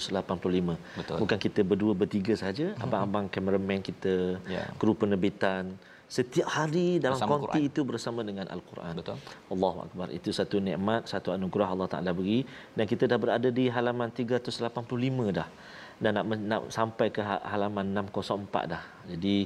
Betul. 0.95 1.17
Bukan 1.19 1.35
kita 1.35 1.67
berdua 1.67 1.91
bertiga 1.91 2.31
saja, 2.39 2.71
abang-abang 2.79 3.27
kameraman 3.27 3.83
kita, 3.83 4.39
Ya. 4.47 4.63
kru 4.79 4.95
penerbitan 4.95 5.75
setiap 6.07 6.47
hari 6.47 7.03
dalam 7.03 7.19
Bersama 7.19 7.43
konti 7.43 7.59
Quran. 7.59 7.67
itu 7.67 7.81
bersama 7.83 8.19
dengan 8.23 8.47
al-Quran. 8.47 8.93
Betul. 8.95 9.19
Allahu 9.51 9.77
akbar. 9.91 10.07
Itu 10.15 10.31
satu 10.31 10.63
nikmat, 10.63 11.11
satu 11.11 11.35
anugerah 11.35 11.75
Allah 11.75 11.87
Taala 11.91 12.15
beri 12.15 12.47
dan 12.79 12.87
kita 12.87 13.03
dah 13.11 13.19
berada 13.19 13.51
di 13.51 13.67
halaman 13.67 14.07
385 14.15 15.35
dah. 15.35 15.47
Dan 15.99 16.15
nak, 16.15 16.23
nak 16.23 16.61
sampai 16.71 17.11
ke 17.11 17.19
ha- 17.19 17.43
halaman 17.43 17.91
604 17.91 18.63
dah. 18.71 18.83
Jadi 19.11 19.43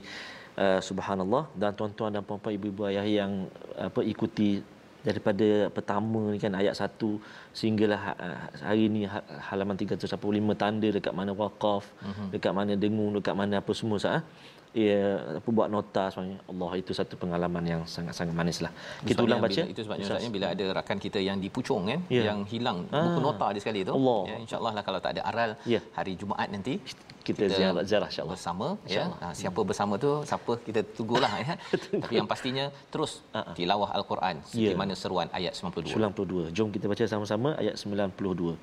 uh, 0.61 0.77
subhanallah 0.77 1.49
dan 1.57 1.73
tuan-tuan 1.73 2.13
dan 2.13 2.21
puan-puan 2.21 2.53
ibu-ibu 2.53 2.85
ayah 2.85 3.07
yang 3.09 3.49
apa 3.73 4.05
ikuti 4.05 4.61
daripada 5.01 5.69
pertama 5.73 6.29
ni 6.29 6.37
kan 6.37 6.53
ayat 6.53 6.77
1 6.77 7.17
sehinggalah 7.57 7.99
ha- 7.99 8.19
hari 8.61 8.85
ni 8.85 9.09
ha- 9.09 9.25
halaman 9.49 9.73
385 9.73 10.53
tanda 10.53 10.87
dekat 10.87 11.13
mana 11.13 11.33
waqaf, 11.33 11.89
Mhm. 12.05 12.25
dekat 12.33 12.53
mana 12.53 12.73
dengung, 12.77 13.17
dekat 13.17 13.33
mana 13.33 13.59
apa 13.59 13.71
semua 13.73 13.97
sah. 13.97 14.21
Ya, 14.71 15.19
apa 15.35 15.51
buat 15.51 15.67
nota 15.67 16.07
sebenarnya. 16.07 16.39
Allah 16.47 16.71
itu 16.79 16.95
satu 16.95 17.13
pengalaman 17.13 17.61
yang 17.61 17.81
sangat-sangat 17.85 18.31
manislah. 18.31 18.71
Kita 19.03 19.19
ulang 19.19 19.37
baca. 19.39 19.51
bila, 19.51 19.67
itu 19.67 19.83
sebabnya 19.83 20.07
Ustaznya 20.07 20.31
bila 20.31 20.47
ada 20.47 20.63
rakan 20.71 20.95
kita 20.95 21.19
yang 21.19 21.35
dipucung 21.37 21.83
kan 21.85 21.99
Ya. 22.07 22.31
yang 22.31 22.47
hilang 22.47 22.87
Ah. 22.87 23.03
buku 23.03 23.19
nota 23.19 23.51
dia 23.51 23.59
sekali 23.59 23.83
tu 23.83 23.91
Allah. 23.91 24.31
ya 24.31 24.35
insyaallah 24.39 24.71
lah 24.71 24.79
kalau 24.79 25.03
tak 25.03 25.19
ada 25.19 25.27
aral 25.27 25.59
Ya. 25.67 25.83
hari 25.91 26.15
Jumaat 26.15 26.47
nanti 26.47 26.79
Kita 27.21 27.45
ziarah- 27.51 27.83
ziarah 27.83 28.07
insyaAllah. 28.07 28.33
bersama 28.33 28.77
ya 28.81 29.05
InsyaAllah. 29.05 29.17
ha, 29.21 29.33
siapa 29.35 29.61
bersama 29.61 29.93
tu 29.97 30.23
siapa 30.23 30.57
kita 30.57 30.81
tunggulah 30.89 31.29
ya 31.37 31.53
tapi 32.01 32.15
yang 32.15 32.25
pastinya 32.25 32.71
terus 32.87 33.21
tilawah 33.53 33.91
al-Quran 33.91 34.39
seperti 34.41 34.65
Ah, 34.65 34.71
Ya. 34.71 34.75
mana 34.79 34.95
seruan 34.95 35.27
ayat 35.31 35.53
92 35.53 35.91
92. 35.91 36.49
Jom 36.49 36.71
kita 36.71 36.87
baca 36.87 37.03
sama-sama 37.05 37.53
ayat 37.59 37.75
92. 37.75 38.55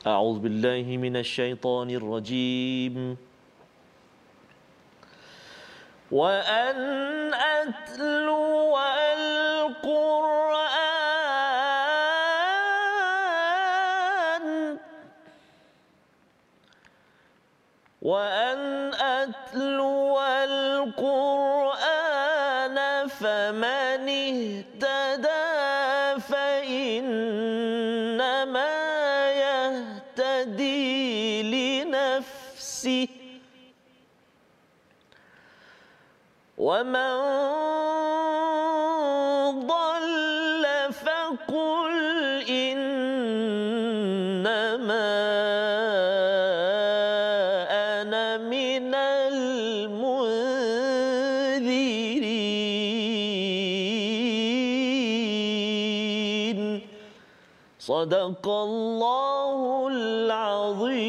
A'udzubillahi 0.00 0.96
minasyaitonirrajim. 0.96 3.18
وأن 6.10 7.34
أتلو 7.34 8.78
القرآن 8.78 10.75
ومن 36.66 37.14
ضل 39.70 40.64
فقل 40.90 41.94
إنما 42.50 44.02
أنا 47.70 48.26
من 48.50 48.94
المنذرين. 48.94 49.46
صدق 57.78 58.42
الله 58.42 59.88
العظيم. 59.94 61.06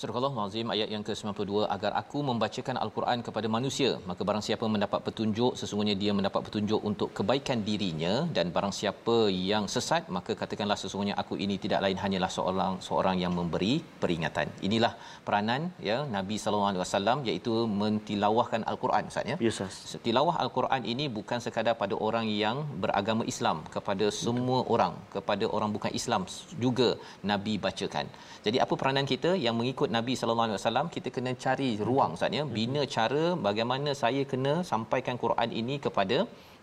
Surah 0.00 0.16
Al-Azim 0.16 0.68
ayat 0.74 0.88
yang 0.92 1.02
ke-92 1.06 1.68
agar 1.74 1.92
aku 2.00 2.18
membacakan 2.28 2.76
al-Quran 2.82 3.18
kepada 3.26 3.48
manusia 3.56 3.90
maka 4.10 4.22
barang 4.28 4.44
siapa 4.46 4.64
mendapat 4.74 5.00
petunjuk 5.06 5.52
sesungguhnya 5.60 5.94
dia 6.02 6.12
mendapat 6.18 6.40
petunjuk 6.46 6.80
untuk 6.90 7.08
kebaikan 7.18 7.58
dirinya. 7.66 8.12
Dan 8.36 8.46
barang 8.54 8.72
siapa 8.78 9.16
yang 9.48 9.64
sesat 9.74 10.08
maka 10.16 10.32
katakanlah 10.42 10.78
sesungguhnya 10.82 11.16
aku 11.22 11.36
ini 11.44 11.56
tidak 11.64 11.82
lain 11.84 11.98
hanyalah 12.04 12.30
seorang 12.36 12.80
seorang 12.86 13.18
yang 13.24 13.34
memberi 13.40 13.74
peringatan. 14.04 14.48
Inilah 14.68 14.92
peranan 15.26 15.68
ya 15.88 15.98
Nabi 16.16 16.38
sallallahu 16.44 16.70
alaihi 16.72 16.82
wasallam 16.84 17.18
iaitu 17.28 17.52
mentilawahkan 17.82 18.64
al-Quran 18.72 19.12
Ustaz 19.12 19.28
ya. 19.32 19.36
Ya, 19.44 19.52
Ustaz. 19.52 20.00
tilawah 20.06 20.36
al-Quran 20.46 20.88
ini 20.94 21.06
bukan 21.18 21.44
sekadar 21.44 21.76
pada 21.82 21.92
orang 22.08 22.24
yang 22.44 22.64
beragama 22.86 23.28
Islam 23.34 23.60
kepada 23.76 24.08
semua 24.22 24.64
orang 24.76 24.96
kepada 25.18 25.44
orang 25.58 25.72
bukan 25.76 25.92
Islam 26.00 26.24
juga 26.64 26.90
Nabi 27.32 27.60
bacakan. 27.68 28.08
Jadi 28.48 28.56
apa 28.64 28.74
peranan 28.80 29.04
kita? 29.14 29.36
Yang 29.46 29.56
mengikut 29.60 29.89
Nabi 29.96 30.14
sallallahu 30.18 30.48
alaihi 30.48 30.60
wasallam 30.60 30.86
kita 30.94 31.08
kena 31.16 31.32
cari 31.44 31.70
ruang 31.88 32.12
Ustaz 32.16 32.36
ya. 32.38 32.44
Bina 32.56 32.82
cara 32.96 33.24
bagaimana 33.46 33.90
saya 34.02 34.22
kena 34.32 34.54
sampaikan 34.70 35.16
Quran 35.24 35.50
ini 35.60 35.76
kepada 35.86 36.18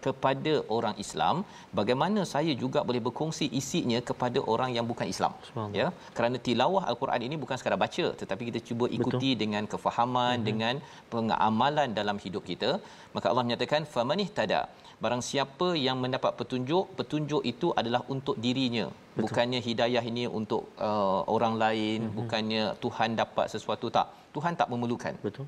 kepada 0.06 0.54
orang 0.76 0.96
Islam 1.04 1.36
bagaimana 1.80 2.22
saya 2.34 2.54
juga 2.64 2.80
boleh 2.90 3.02
berkongsi 3.08 3.46
isinya 3.60 4.00
kepada 4.10 4.40
orang 4.54 4.72
yang 4.78 4.86
bukan 4.92 5.08
Islam 5.14 5.34
ya 5.80 5.88
kerana 6.18 6.38
tilawah 6.48 6.84
al-Quran 6.92 7.24
ini 7.28 7.36
bukan 7.44 7.58
sekadar 7.60 7.80
baca 7.86 8.06
tetapi 8.22 8.44
kita 8.50 8.60
cuba 8.70 8.86
ikuti 8.98 9.30
Betul. 9.32 9.40
dengan 9.44 9.64
kefahaman 9.74 10.34
mm-hmm. 10.34 10.48
dengan 10.50 10.76
pengamalan 11.14 11.92
dalam 12.00 12.20
hidup 12.26 12.44
kita 12.52 12.72
maka 13.16 13.28
Allah 13.32 13.46
menyatakan 13.48 13.84
famanih 13.96 14.30
tada 14.40 14.62
barang 15.04 15.24
siapa 15.30 15.68
yang 15.88 15.98
mendapat 16.04 16.32
petunjuk 16.40 16.86
petunjuk 17.00 17.42
itu 17.52 17.68
adalah 17.80 18.02
untuk 18.16 18.36
dirinya 18.46 18.86
Betul. 18.90 19.22
bukannya 19.24 19.60
hidayah 19.68 20.04
ini 20.12 20.26
untuk 20.40 20.64
uh, 20.90 21.22
orang 21.36 21.56
lain 21.64 22.00
mm-hmm. 22.02 22.18
bukannya 22.20 22.64
Tuhan 22.86 23.10
dapat 23.22 23.48
sesuatu 23.56 23.90
tak 23.98 24.10
Tuhan 24.36 24.54
tak 24.62 24.70
memerlukan 24.74 25.16
Betul. 25.28 25.46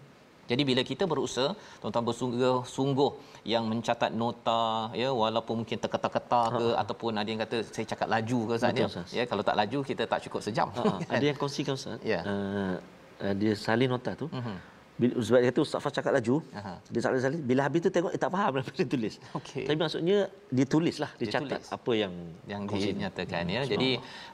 Jadi 0.50 0.62
bila 0.70 0.82
kita 0.92 1.04
berusaha 1.12 1.50
tuan-tuan 1.80 2.06
bersungguh-sungguh 2.10 3.12
yang 3.54 3.64
mencatat 3.72 4.12
nota 4.22 4.90
ya 5.02 5.10
walaupun 5.22 5.62
mungkin 5.62 5.78
terketa-keta 5.84 6.42
ke 6.58 6.66
Ha. 6.70 6.82
ataupun 6.84 7.12
ada 7.22 7.30
yang 7.32 7.42
kata 7.46 7.58
saya 7.76 7.86
cakap 7.92 8.08
laju 8.16 8.40
ke 8.50 8.54
Ustaz 8.58 8.74
Betul, 8.74 8.90
ya. 8.90 9.04
Ya 9.20 9.24
kalau 9.30 9.44
tak 9.50 9.56
laju 9.62 9.80
kita 9.90 10.04
tak 10.12 10.20
cukup 10.26 10.42
sejam. 10.48 10.68
Ha, 10.74 10.82
ha. 10.82 10.98
ada 11.16 11.26
yang 11.30 11.38
kongsikan 11.42 11.74
Ustaz. 11.80 12.02
Ya. 12.02 12.22
Uh, 12.26 12.76
uh, 13.24 13.34
dia 13.42 13.54
salin 13.54 13.90
nota 13.94 14.12
tu. 14.18 14.28
Mhm. 14.34 14.56
Bila, 15.00 15.14
sebab 15.24 15.40
dia 15.40 15.50
kata 15.52 15.62
Ustaz 15.64 15.80
Fah 15.84 15.92
cakap 15.96 16.12
laju. 16.12 16.36
Aha. 16.60 16.74
Dia 16.92 17.02
salin-salin. 17.04 17.40
Bila 17.50 17.62
habis 17.66 17.80
tu 17.86 17.90
tengok, 17.96 18.12
eh, 18.16 18.20
tak 18.24 18.32
faham 18.36 18.52
apa 18.60 18.72
dia 18.80 18.88
tulis. 18.94 19.14
Okey. 19.40 19.64
Tapi 19.68 19.78
maksudnya, 19.84 20.18
dia 20.52 20.66
tulis 20.74 20.96
lah. 21.04 21.12
Dia, 21.16 21.24
Dia 21.24 21.34
catat 21.36 21.62
tulis. 21.64 21.76
apa 21.78 21.92
yang 22.02 22.14
yang 22.52 22.62
dinyatakan 22.68 23.44
ya. 23.56 23.62
Jadi 23.74 23.90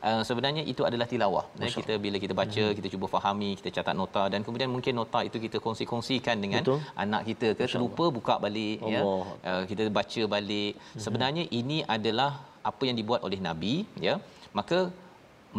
uh, 0.10 0.22
sebenarnya 0.26 0.64
itu 0.74 0.82
adalah 0.90 1.06
tilawah. 1.12 1.46
Ya, 1.62 1.70
kita 1.70 1.94
bila 2.06 2.18
kita 2.26 2.34
baca, 2.42 2.64
Hmm. 2.66 2.76
kita 2.78 2.88
cuba 2.94 3.06
fahami, 3.16 3.50
kita 3.62 3.70
catat 3.78 3.96
nota 4.02 4.24
dan 4.34 4.42
kemudian 4.48 4.70
mungkin 4.74 4.94
nota 5.02 5.22
itu 5.28 5.38
kita 5.46 5.58
kongsi-kongsikan 5.66 6.36
dengan 6.44 6.62
Betul. 6.66 6.80
anak 7.04 7.22
kita 7.30 7.48
ke 7.60 7.64
terlupa 7.70 8.06
buka 8.18 8.36
balik 8.46 8.78
ya. 8.94 9.02
Uh, 9.06 9.64
kita 9.70 9.86
baca 10.00 10.22
balik. 10.36 10.74
Sebenarnya 11.06 11.46
ini 11.60 11.86
adalah 11.96 12.32
apa 12.66 12.84
yang 12.90 12.98
dibuat 12.98 13.22
oleh 13.28 13.38
nabi 13.38 13.74
ya. 14.08 14.18
Maka 14.58 14.90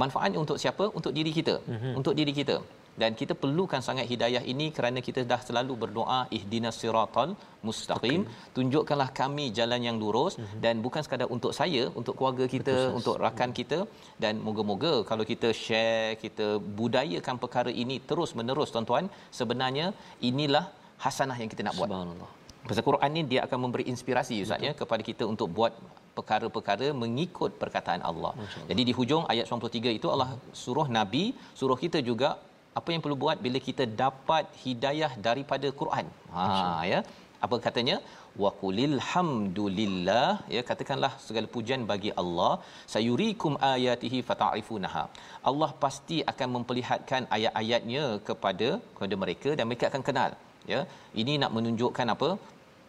manfaatnya 0.03 0.39
untuk 0.45 0.59
siapa? 0.63 0.85
Untuk 0.99 1.13
diri 1.15 1.31
kita. 1.39 1.55
Untuk 1.95 2.13
diri 2.19 2.35
kita. 2.41 2.57
Dan 3.01 3.11
kita 3.21 3.35
perlukan 3.43 3.81
sangat 3.89 4.07
hidayah 4.13 4.43
ini 4.53 4.67
kerana 4.77 4.99
kita 5.09 5.23
dah 5.33 5.41
selalu 5.49 5.75
berdoa 5.83 6.21
ihdinas 6.37 6.79
siratal 6.83 7.31
mustaqim 7.69 8.21
okay. 8.25 8.53
tunjukkanlah 8.57 9.09
kami 9.21 9.47
jalan 9.59 9.81
yang 9.89 9.97
lurus 10.03 10.35
mm-hmm. 10.39 10.61
dan 10.65 10.75
bukan 10.85 11.03
sekadar 11.07 11.29
untuk 11.37 11.53
saya 11.59 11.83
untuk 12.01 12.15
keluarga 12.19 12.47
kita 12.55 12.77
Betul, 12.79 12.97
untuk 12.99 13.15
rakan 13.25 13.51
kita 13.59 13.79
dan 14.23 14.35
moga-moga 14.47 14.93
kalau 15.11 15.27
kita 15.33 15.51
share 15.65 16.17
kita 16.25 16.47
budayakan 16.81 17.37
perkara 17.45 17.73
ini 17.85 17.99
terus 18.11 18.33
menerus 18.39 18.73
tuan-tuan 18.75 19.07
sebenarnya 19.41 19.87
inilah 20.31 20.65
hasanah 21.05 21.39
yang 21.43 21.51
kita 21.53 21.65
nak 21.69 21.77
buat 21.81 21.91
Subhanallah. 21.91 22.31
Pasal 22.69 22.85
Quran 22.89 23.11
ni 23.17 23.23
dia 23.33 23.41
akan 23.47 23.59
memberi 23.65 23.85
inspirasi 23.93 24.37
Ustaz 24.45 24.65
ya 24.67 24.73
kepada 24.81 25.03
kita 25.09 25.25
untuk 25.33 25.49
buat 25.59 25.73
perkara-perkara 26.19 26.87
mengikut 27.03 27.51
perkataan 27.63 28.03
Allah. 28.11 28.33
Jadi 28.71 28.83
di 28.89 28.93
hujung 28.99 29.25
ayat 29.33 29.47
93 29.59 29.99
itu 29.99 30.09
Allah 30.15 30.31
suruh 30.63 30.89
nabi, 30.99 31.25
suruh 31.61 31.79
kita 31.85 32.01
juga 32.09 32.31
apa 32.79 32.89
yang 32.93 33.03
perlu 33.05 33.17
buat 33.25 33.39
bila 33.47 33.59
kita 33.69 33.85
dapat 34.03 34.45
hidayah 34.65 35.13
daripada 35.29 35.69
Quran. 35.81 36.07
Ha 36.37 36.47
ya. 36.93 37.01
apa 37.47 37.57
katanya? 37.67 37.97
Wa 38.43 38.51
qulil 38.63 38.97
hamdulillah. 39.11 40.29
Ya 40.55 40.63
katakanlah 40.71 41.13
segala 41.27 41.47
pujian 41.55 41.83
bagi 41.93 42.11
Allah. 42.23 42.53
Sayurikum 42.95 43.55
ayatihi 43.75 44.19
fata'rifunaha. 44.31 45.05
Allah 45.51 45.71
pasti 45.85 46.19
akan 46.33 46.49
memperlihatkan 46.57 47.25
ayat-ayatnya 47.37 48.05
kepada 48.29 48.69
kepada 48.97 49.17
mereka 49.25 49.53
dan 49.61 49.65
mereka 49.71 49.87
akan 49.93 50.05
kenal. 50.11 50.33
Ya 50.73 50.83
ini 51.23 51.35
nak 51.43 51.55
menunjukkan 51.57 52.09
apa? 52.17 52.31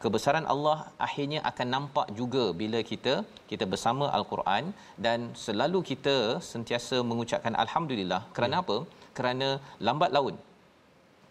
Kebesaran 0.04 0.46
Allah 0.54 0.78
akhirnya 1.06 1.40
akan 1.50 1.68
nampak 1.76 2.08
juga 2.20 2.44
bila 2.60 2.80
kita 2.92 3.14
kita 3.52 3.66
bersama 3.72 4.06
al-Quran 4.18 4.66
dan 5.06 5.20
selalu 5.46 5.80
kita 5.92 6.16
sentiasa 6.52 6.98
mengucapkan 7.12 7.56
alhamdulillah. 7.64 8.22
Kerana 8.38 8.58
ya. 8.60 8.64
apa 8.66 8.78
kerana 9.18 9.50
lambat 9.88 10.12
laun 10.18 10.36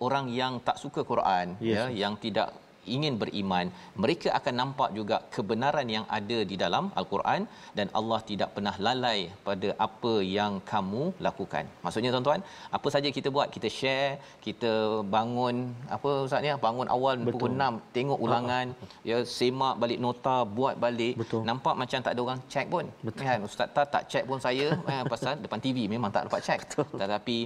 orang 0.06 0.26
yang 0.40 0.54
tak 0.68 0.78
suka 0.84 1.02
Quran 1.10 1.56
yes. 1.68 1.76
ya 1.76 1.84
yang 2.02 2.14
tidak 2.24 2.48
ingin 2.94 3.14
beriman 3.22 3.66
mereka 4.02 4.28
akan 4.38 4.54
nampak 4.60 4.90
juga 4.98 5.16
kebenaran 5.34 5.88
yang 5.94 6.04
ada 6.18 6.38
di 6.50 6.56
dalam 6.62 6.84
al-Quran 7.00 7.42
dan 7.78 7.86
Allah 7.98 8.20
tidak 8.30 8.50
pernah 8.56 8.74
lalai 8.86 9.18
pada 9.48 9.68
apa 9.86 10.14
yang 10.36 10.52
kamu 10.72 11.02
lakukan 11.26 11.64
maksudnya 11.84 12.12
tuan-tuan 12.14 12.42
apa 12.78 12.88
saja 12.94 13.10
kita 13.18 13.28
buat 13.36 13.50
kita 13.56 13.68
share 13.78 14.12
kita 14.46 14.72
bangun 15.16 15.56
apa 15.96 16.10
ustaz 16.26 16.42
ni 16.44 16.54
bangun 16.68 16.88
awal 16.96 17.14
Betul. 17.18 17.32
pukul 17.34 17.52
6 17.68 17.96
tengok 17.96 18.20
ulangan 18.26 18.66
uh-huh. 18.72 19.08
ya 19.10 19.18
semak 19.38 19.74
balik 19.82 20.00
nota 20.06 20.36
buat 20.58 20.74
balik 20.86 21.14
Betul. 21.22 21.42
nampak 21.50 21.74
macam 21.82 21.98
tak 22.06 22.12
ada 22.14 22.22
orang 22.26 22.40
check 22.52 22.66
pun 22.74 22.86
Betul. 23.06 23.26
kan 23.26 23.38
ustaz 23.50 23.68
tak 23.76 23.86
tak 23.94 24.02
check 24.10 24.24
pun 24.30 24.38
saya 24.46 24.66
eh, 24.94 25.04
pasal 25.12 25.34
depan 25.44 25.60
TV 25.66 25.90
memang 25.94 26.10
tak 26.14 26.24
dapat 26.30 26.40
check 26.48 26.60
Betul. 26.70 26.98
tetapi 27.02 27.38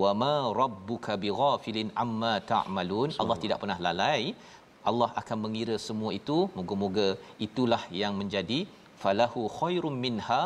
wama 0.00 0.34
rabbuka 0.60 1.14
bighafilin 1.24 1.90
amma 2.04 2.34
ta'malun. 2.52 3.10
Allah 3.22 3.38
tidak 3.44 3.60
pernah 3.62 3.78
lalai. 3.86 4.22
Allah 4.90 5.10
akan 5.20 5.38
mengira 5.44 5.76
semua 5.88 6.10
itu. 6.20 6.38
Moga-moga 6.58 7.08
itulah 7.46 7.82
yang 8.02 8.14
menjadi 8.20 8.60
falahu 9.02 9.42
khairum 9.58 9.96
minha. 10.06 10.42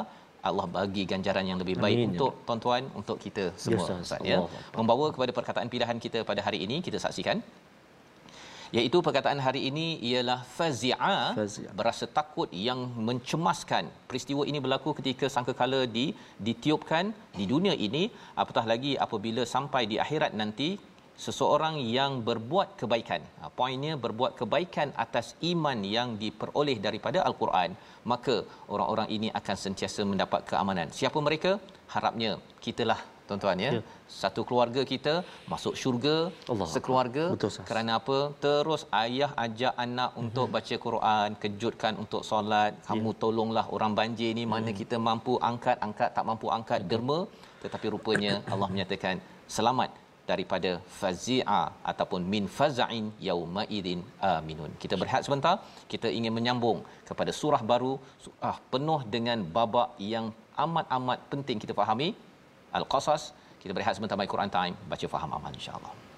Allah 0.48 0.66
bagi 0.76 1.02
ganjaran 1.12 1.44
yang 1.50 1.58
lebih 1.62 1.76
baik 1.84 1.96
Amin. 1.96 2.06
Ya 2.06 2.12
untuk 2.12 2.32
tuan-tuan 2.48 2.84
untuk 3.00 3.16
kita 3.24 3.44
semua 3.62 3.84
yes, 3.84 4.04
Ustaz 4.06 4.22
ya. 4.30 4.38
Membawa 4.78 5.06
kepada 5.14 5.32
perkataan 5.38 5.68
pilihan 5.72 5.98
kita 6.04 6.20
pada 6.30 6.40
hari 6.46 6.58
ini 6.66 6.76
kita 6.86 6.98
saksikan 7.04 7.38
iaitu 8.76 8.98
perkataan 9.06 9.40
hari 9.46 9.60
ini 9.70 9.86
ialah 10.10 10.40
fazi'a, 10.58 11.16
fazi'a 11.38 11.72
berasa 11.78 12.06
takut 12.18 12.50
yang 12.66 12.80
mencemaskan 13.08 13.86
peristiwa 14.10 14.42
ini 14.50 14.58
berlaku 14.64 14.90
ketika 14.98 15.26
sangkakala 15.34 15.80
di 15.96 16.06
ditiupkan 16.48 17.06
di 17.38 17.46
dunia 17.52 17.74
ini 17.86 18.02
apatah 18.42 18.64
lagi 18.72 18.92
apabila 19.06 19.44
sampai 19.54 19.82
di 19.92 19.98
akhirat 20.04 20.34
nanti 20.42 20.70
seseorang 21.24 21.76
yang 21.96 22.12
berbuat 22.28 22.68
kebaikan. 22.80 23.22
Ha, 23.40 23.50
poinnya 23.58 23.94
berbuat 24.04 24.32
kebaikan 24.40 24.88
atas 25.04 25.26
iman 25.52 25.78
yang 25.96 26.08
diperoleh 26.22 26.76
daripada 26.86 27.20
al-Quran, 27.28 27.70
maka 28.12 28.36
orang-orang 28.72 29.08
ini 29.16 29.28
akan 29.40 29.56
sentiasa 29.64 30.02
mendapat 30.12 30.48
keamanan. 30.50 30.88
Siapa 31.00 31.20
mereka? 31.28 31.52
Harapnya 31.94 32.30
kitalah 32.64 33.00
tuan-tuan 33.30 33.64
ya. 33.66 33.70
ya. 33.76 33.82
Satu 34.22 34.42
keluarga 34.48 34.82
kita 34.92 35.14
masuk 35.52 35.74
syurga 35.82 36.16
Allah 36.52 36.68
sekeluarga 36.74 37.24
Betul, 37.34 37.50
kerana 37.70 37.92
apa? 38.00 38.18
Terus 38.44 38.82
ayah 39.02 39.30
ajak 39.44 39.74
anak 39.86 40.10
hmm. 40.12 40.22
untuk 40.22 40.46
baca 40.56 40.76
Quran, 40.86 41.28
kejutkan 41.42 41.94
untuk 42.04 42.24
solat, 42.30 42.72
kamu 42.88 43.10
ya. 43.14 43.18
tolonglah 43.22 43.66
orang 43.76 43.94
banjir 44.00 44.30
ni 44.38 44.46
mana 44.54 44.70
hmm. 44.72 44.78
kita 44.82 44.98
mampu 45.08 45.34
angkat, 45.50 45.76
angkat 45.88 46.10
tak 46.18 46.26
mampu 46.30 46.48
angkat 46.58 46.82
derma 46.92 47.20
tetapi 47.64 47.86
rupanya 47.94 48.32
Allah 48.52 48.68
menyatakan 48.74 49.16
selamat 49.56 49.90
daripada 50.30 50.70
fazi'a 51.00 51.62
ataupun 51.90 52.20
min 52.32 52.44
faza'in 52.58 53.06
yauma 53.28 53.62
idin 53.78 54.00
aminun. 54.32 54.72
Kita 54.82 54.94
berehat 55.00 55.22
sebentar. 55.26 55.54
Kita 55.92 56.08
ingin 56.18 56.32
menyambung 56.38 56.78
kepada 57.08 57.32
surah 57.40 57.62
baru, 57.72 57.92
surah 58.24 58.56
penuh 58.72 59.00
dengan 59.14 59.38
babak 59.56 59.90
yang 60.12 60.28
amat-amat 60.64 61.18
penting 61.32 61.58
kita 61.64 61.74
fahami. 61.80 62.08
Al-Qasas. 62.72 63.34
Kita 63.60 63.76
berehat 63.76 63.96
sebentar 63.96 64.16
my 64.16 64.24
Quran 64.24 64.48
time, 64.48 64.72
baca 64.88 65.04
faham 65.04 65.36
amal 65.36 65.52
insya-Allah. 65.52 66.09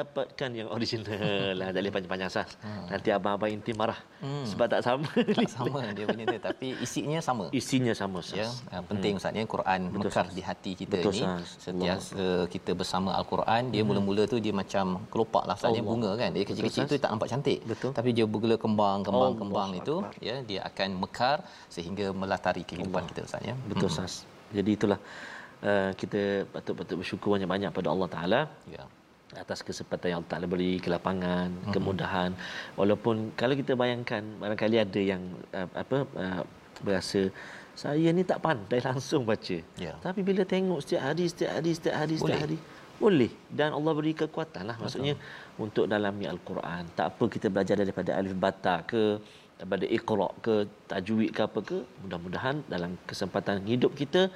Dapatkan 0.00 0.50
yang 0.56 0.68
original 0.72 1.54
lah 1.60 1.68
dari 1.76 1.88
panjang-panjang 1.92 2.30
sas. 2.32 2.50
Hmm. 2.64 2.88
Nanti 2.88 3.08
abang-abang 3.12 3.50
inti 3.52 3.72
marah. 3.76 3.98
Hmm. 4.24 4.44
Sebab 4.48 4.66
tak 4.72 4.82
sama. 4.86 5.08
Tak 5.38 5.50
sama 5.52 5.80
dia 5.96 6.04
punya 6.08 6.24
tu 6.26 6.38
tapi 6.40 6.68
isinya 6.84 7.18
sama. 7.28 7.46
Isinya 7.60 7.92
sama 8.00 8.18
sas. 8.24 8.64
Ya, 8.72 8.80
penting 8.90 9.16
hmm. 9.16 9.20
Ustaz 9.20 9.36
Quran 9.54 9.80
Betul, 9.88 10.00
mekar 10.08 10.26
sas. 10.28 10.36
di 10.36 10.42
hati 10.48 10.72
kita 10.80 10.96
Betul, 11.00 11.12
ini. 11.20 11.26
Setiap 11.64 12.00
kita 12.54 12.70
bersama 12.80 13.10
al-Quran 13.20 13.62
dia 13.72 13.82
hmm. 13.82 13.88
mula-mula 13.88 14.22
tu 14.32 14.36
dia 14.44 14.54
macam 14.62 15.04
kelopak 15.12 15.44
lah 15.48 15.56
Ustaz 15.58 15.80
bunga 15.80 16.10
kan. 16.20 16.30
Dia 16.36 16.44
kecil-kecil 16.48 16.84
tu 16.90 16.94
tak 16.96 17.10
nampak 17.12 17.28
cantik. 17.32 17.58
Betul. 17.72 17.90
Tapi 17.98 18.10
dia 18.16 18.24
bergula 18.24 18.56
kembang 18.64 18.98
kembang 19.06 19.32
oh, 19.36 19.38
kembang 19.40 19.70
itu 19.80 19.96
ya 20.28 20.36
dia 20.50 20.60
akan 20.70 20.88
mekar 21.02 21.44
sehingga 21.74 22.06
melatari 22.20 22.62
kehidupan 22.68 23.04
Allah. 23.04 23.10
kita 23.12 23.20
Ustaz 23.28 23.42
ya. 23.44 23.54
Betul 23.70 23.88
hmm. 23.90 23.98
sas. 23.98 24.14
Jadi 24.56 24.72
itulah 24.78 25.00
Uh, 25.60 25.92
kita 26.00 26.48
patut-patut 26.48 26.96
bersyukur 26.96 27.36
banyak-banyak 27.36 27.68
pada 27.68 27.92
Allah 27.92 28.08
Taala. 28.08 28.40
Ya 28.64 28.80
atas 29.38 29.62
kesempatan 29.62 30.06
yang 30.10 30.18
Allah 30.22 30.32
Ta'ala 30.36 30.46
beri 30.50 30.82
kelapangan, 30.82 31.48
hmm. 31.50 31.72
kemudahan 31.74 32.30
walaupun 32.74 33.30
kalau 33.38 33.54
kita 33.54 33.78
bayangkan 33.78 34.22
barangkali 34.42 34.76
ada 34.82 35.00
yang 35.00 35.22
uh, 35.54 35.68
apa 35.74 35.96
uh, 36.18 36.42
berasa 36.82 37.30
saya 37.76 38.08
ni 38.12 38.22
tak 38.26 38.40
pandai 38.44 38.80
langsung 38.88 39.22
baca 39.24 39.58
yeah. 39.78 39.96
tapi 40.04 40.20
bila 40.20 40.42
tengok 40.44 40.80
setiap 40.84 41.02
hari 41.08 41.24
setiap 41.32 41.52
hari 41.56 41.70
setiap 41.76 41.94
hari 42.00 42.14
setiap 42.18 42.36
boleh. 42.36 42.42
hari 42.44 42.58
boleh 43.00 43.32
dan 43.48 43.72
Allah 43.76 43.92
beri 43.96 44.12
kekuatan 44.12 44.68
lah 44.68 44.76
maksudnya 44.76 45.14
Betul. 45.16 45.64
untuk 45.64 45.84
dalami 45.92 46.24
Al-Quran 46.28 46.82
tak 46.98 47.06
apa 47.16 47.24
kita 47.34 47.46
belajar 47.48 47.76
daripada 47.80 48.10
alif 48.18 48.34
bata 48.36 48.74
ke 48.90 49.16
daripada 49.56 49.86
iqra 49.96 50.28
ke 50.44 50.54
tajwid 50.90 51.30
ke 51.36 51.40
apa 51.48 51.60
ke 51.70 51.78
mudah-mudahan 52.04 52.56
dalam 52.74 52.92
kesempatan 53.10 53.64
hidup 53.72 53.92
kita 53.96 54.28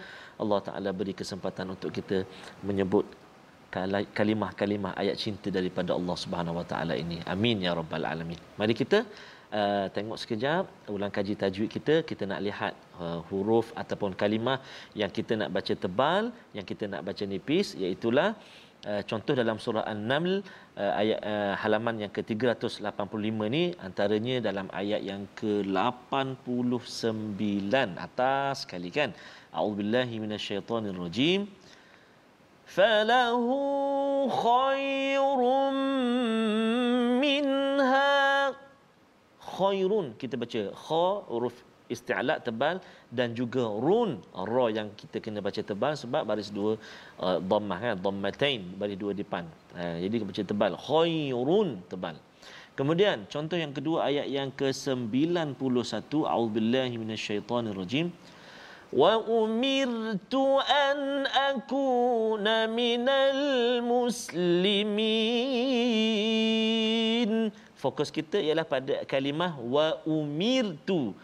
Allah 0.42 0.59
Taala 0.66 0.90
beri 1.00 1.12
kesempatan 1.20 1.76
untuk 1.76 1.92
kita 1.98 2.24
menyebut 2.68 3.04
kalimah-kalimah 4.18 4.92
ayat 5.02 5.16
cinta 5.24 5.48
daripada 5.58 5.90
Allah 5.98 6.16
Subhanahu 6.24 6.58
Wa 6.60 6.66
Taala 6.72 6.94
ini. 7.04 7.18
Amin 7.34 7.56
ya 7.66 7.72
rabbal 7.80 8.06
alamin. 8.12 8.40
Mari 8.60 8.74
kita 8.82 8.98
uh, 9.60 9.87
tengok 9.96 10.18
sekejap 10.22 10.64
ulang 10.94 11.12
kaji 11.16 11.34
tajwid 11.42 11.70
kita. 11.76 11.94
Kita 12.10 12.24
nak 12.30 12.40
lihat 12.46 12.72
uh, 13.02 13.20
huruf 13.28 13.66
ataupun 13.82 14.12
kalimah 14.22 14.58
yang 15.00 15.10
kita 15.18 15.32
nak 15.40 15.50
baca 15.56 15.74
tebal, 15.84 16.22
yang 16.56 16.66
kita 16.70 16.84
nak 16.92 17.02
baca 17.08 17.24
nipis 17.34 17.68
iaitu 17.82 18.10
Uh, 18.84 19.00
contoh 19.08 19.32
dalam 19.32 19.56
surah 19.56 19.80
An-Naml 19.88 20.44
uh, 20.76 20.92
ayat 21.00 21.16
uh, 21.24 21.56
halaman 21.56 22.04
yang 22.04 22.12
ke-385 22.12 23.40
ni 23.48 23.72
antaranya 23.80 24.44
dalam 24.44 24.68
ayat 24.80 25.00
yang 25.00 25.24
ke-89 25.40 27.72
atas 27.96 28.68
sekali 28.68 28.92
kan 28.92 29.16
a'udzubillahi 29.56 30.20
minasyaitonirrajim 30.20 31.48
فله 32.69 33.45
خير 34.29 35.39
منها 37.23 38.19
khairun 39.59 40.15
kita 40.21 40.35
baca 40.39 40.62
kha 40.85 41.05
huruf 41.27 41.55
isti'la 41.95 42.35
tebal 42.47 42.77
dan 43.17 43.33
juga 43.39 43.65
run 43.85 44.12
ra 44.51 44.65
yang 44.77 44.89
kita 44.99 45.17
kena 45.25 45.39
baca 45.47 45.62
tebal 45.71 45.93
sebab 46.01 46.23
baris 46.29 46.49
dua 46.57 46.71
uh, 47.25 47.38
dhammah 47.49 47.79
kan 47.83 47.95
dhammatain 48.05 48.62
baris 48.79 48.97
dua 49.03 49.12
depan 49.21 49.43
uh, 49.75 49.97
jadi 50.03 50.13
kita 50.21 50.27
baca 50.31 50.43
tebal 50.51 50.71
khairun 50.88 51.69
tebal 51.91 52.15
kemudian 52.79 53.25
contoh 53.33 53.57
yang 53.63 53.73
kedua 53.77 53.97
ayat 54.09 54.27
yang 54.38 54.49
ke-91 54.59 55.57
a'udzubillahi 56.33 56.95
minasyaitonirrajim 57.01 58.07
وأمرت 58.93 60.33
أن 60.65 60.99
أكون 61.29 62.45
من 62.73 63.05
المسلمين 63.05 64.49
fokus 67.79 68.12
kita 68.12 68.35
ialah 68.43 68.67
pada 68.67 69.07
kalimah 69.07 69.55
wa 69.55 69.95
umirtu 70.03 71.15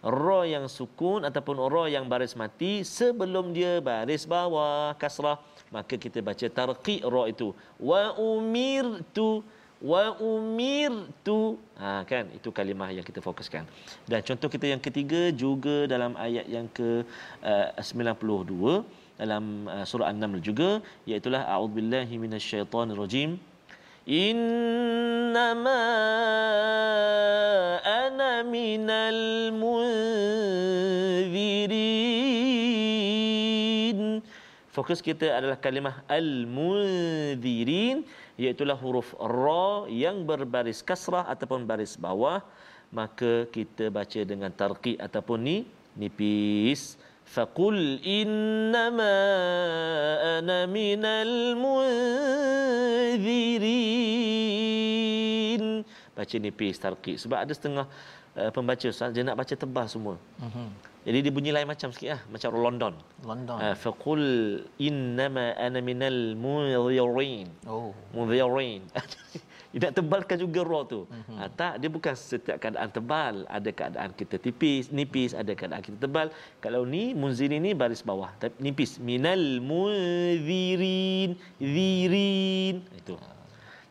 ra 0.00 0.46
yang 0.48 0.64
sukun 0.70 1.20
ataupun 1.26 1.58
ra 1.68 1.84
yang 1.90 2.08
baris 2.08 2.32
mati 2.32 2.80
sebelum 2.80 3.52
dia 3.52 3.76
baris 3.84 4.24
bawah 4.24 4.96
kasrah 4.96 5.36
maka 5.68 6.00
kita 6.00 6.24
baca 6.24 6.48
tarqiq 6.48 7.04
ra 7.04 7.28
itu 7.28 7.52
wa 7.76 8.16
umirtu 8.16 9.44
wa 9.83 10.15
umirtu. 10.23 11.59
Ha 11.75 12.07
kan? 12.07 12.31
Itu 12.31 12.55
kalimah 12.55 12.89
yang 12.95 13.03
kita 13.03 13.19
fokuskan. 13.19 13.67
Dan 14.07 14.23
contoh 14.23 14.47
kita 14.47 14.71
yang 14.71 14.79
ketiga 14.79 15.27
juga 15.35 15.83
dalam 15.91 16.15
ayat 16.15 16.47
yang 16.47 16.71
ke 16.71 17.03
uh, 17.43 17.75
92 17.75 18.87
dalam 19.19 19.67
uh, 19.67 19.83
surah 19.83 20.07
an-naml 20.09 20.39
juga 20.39 20.79
iaitu 21.03 21.27
a'udzubillahi 21.29 22.15
minasyaitonirrajim. 22.15 23.35
Innama 24.03 25.79
ana 27.83 28.43
minal 28.43 29.51
munzirin. 29.55 30.23
Fokus 34.73 34.99
kita 35.05 35.29
adalah 35.37 35.55
kalimah 35.55 36.03
al-munzirin 36.09 38.03
iaitu 38.39 38.65
huruf 38.81 39.13
ra 39.19 39.85
yang 39.89 40.25
berbaris 40.25 40.81
kasrah 40.81 41.25
ataupun 41.29 41.65
baris 41.69 41.93
bawah. 41.97 42.41
Maka 42.93 43.49
kita 43.49 43.89
baca 43.89 44.21
dengan 44.21 44.53
tarqiq 44.53 45.01
ataupun 45.01 45.39
ni 45.41 45.65
nipis. 45.97 46.97
Faqul 47.23 47.97
innama 48.03 49.15
ana 50.37 50.69
minal 50.69 51.57
munzirin. 51.57 51.81
Baca 56.13 56.35
nipis 56.37 56.77
tarqiq 56.77 57.17
sebab 57.17 57.41
ada 57.41 57.53
setengah 57.57 57.89
uh, 58.37 58.51
pembaca 58.53 58.85
Ustaz 58.85 59.09
dia 59.15 59.25
nak 59.25 59.41
baca 59.41 59.53
tebal 59.57 59.89
semua. 59.89 60.21
Uh-huh. 60.37 60.69
Jadi 61.03 61.19
dia 61.19 61.31
bunyi 61.35 61.51
lain 61.51 61.67
macam 61.67 61.91
sikit 61.91 62.15
lah. 62.15 62.21
Macam 62.31 62.49
London. 62.55 62.93
London. 63.27 63.57
Uh, 63.59 63.75
Faqul 63.75 64.23
innama 64.79 65.51
ana 65.59 65.83
minal 65.83 66.39
mudhirin. 66.39 67.51
Oh. 67.67 67.91
Mudhirin. 68.15 68.87
dia 69.75 69.79
nak 69.83 69.93
tebalkan 69.99 70.39
juga 70.39 70.63
ra 70.63 70.87
tu. 70.87 71.03
Mm-hmm. 71.03 71.35
Uh, 71.43 71.49
tak, 71.59 71.73
dia 71.83 71.89
bukan 71.91 72.15
setiap 72.15 72.55
keadaan 72.55 72.87
tebal. 72.87 73.43
Ada 73.51 73.69
keadaan 73.75 74.09
kita 74.15 74.39
tipis, 74.39 74.95
nipis. 74.95 75.35
Ada 75.35 75.51
keadaan 75.51 75.83
kita 75.83 76.07
tebal. 76.07 76.31
Kalau 76.63 76.87
ni, 76.87 77.11
munzirin 77.11 77.59
ni 77.59 77.75
baris 77.75 77.99
bawah. 77.99 78.31
Tapi 78.39 78.55
nipis. 78.63 78.95
Minal 79.03 79.59
mudhirin. 79.59 81.35
Dhirin. 81.59 82.79
Itu. 82.95 83.19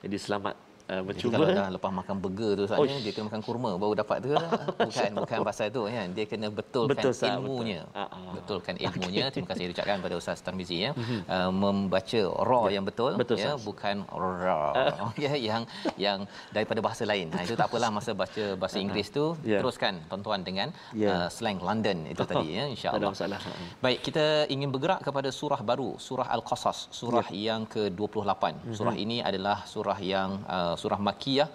Jadi 0.01 0.17
selamat 0.17 0.72
uh, 0.93 1.03
mencuba. 1.03 1.33
Jadi 1.33 1.41
kalau 1.41 1.49
dah 1.57 1.69
lepas 1.73 1.91
makan 1.91 2.17
burger 2.21 2.51
tu 2.61 2.65
saatnya 2.69 2.97
dia 3.01 3.13
kena 3.17 3.25
makan 3.33 3.41
kurma 3.41 3.71
baru 3.81 3.95
dapat 3.97 4.17
tu 4.21 4.31
bukan 4.89 5.11
bukan 5.25 5.39
pasal 5.49 5.67
tu 5.73 5.81
kan 5.89 6.09
dia 6.13 6.25
kena 6.29 6.47
betulkan 6.53 6.93
betul, 6.93 7.13
sah, 7.17 7.41
ilmunya. 7.41 7.81
Betul. 7.89 8.03
Uh-huh. 8.03 8.33
Betulkan 8.37 8.75
ilmunya. 8.77 9.25
Terima 9.33 9.49
kasih 9.51 9.65
diucapkan 9.73 9.99
pada 10.05 10.15
Ustaz 10.21 10.39
Tarmizi 10.45 10.77
ya. 10.85 10.91
Uh, 10.93 11.51
membaca 11.53 12.23
ra 12.49 12.61
ya. 12.69 12.71
yang 12.77 12.85
betul, 12.85 13.13
betul 13.17 13.37
ya 13.41 13.57
sah. 13.57 13.57
bukan 13.65 13.97
ra 14.13 14.61
uh. 14.77 15.13
ya 15.25 15.33
yang 15.49 15.63
yang 15.97 16.19
daripada 16.53 16.81
bahasa 16.85 17.09
lain. 17.09 17.33
Nah 17.33 17.43
itu 17.47 17.55
tak 17.57 17.73
apalah 17.73 17.89
masa 17.89 18.13
baca 18.13 18.45
bahasa 18.61 18.77
Inggeris 18.83 19.09
tu 19.09 19.25
yeah. 19.47 19.61
teruskan 19.63 20.03
tuan-tuan 20.11 20.41
dengan 20.45 20.69
yeah. 20.93 21.27
uh, 21.27 21.29
slang 21.33 21.59
London 21.63 22.05
itu 22.13 22.23
tadi 22.31 22.59
ya 22.59 22.65
insya-Allah. 22.69 23.13
Baik 23.85 23.99
kita 24.07 24.27
ingin 24.53 24.69
bergerak 24.75 25.01
kepada 25.07 25.29
surah 25.33 25.61
baru 25.71 25.97
surah 25.97 26.29
Al-Qasas 26.37 26.93
surah 26.93 27.27
yeah. 27.31 27.53
yang 27.53 27.63
ke-28. 27.75 28.45
Surah 28.79 28.95
mm-hmm. 28.95 29.05
ini 29.05 29.17
adalah 29.23 29.65
surah 29.73 29.99
yang 30.03 30.31
uh, 30.47 30.75
surah 30.83 31.01
Makkiyah 31.09 31.49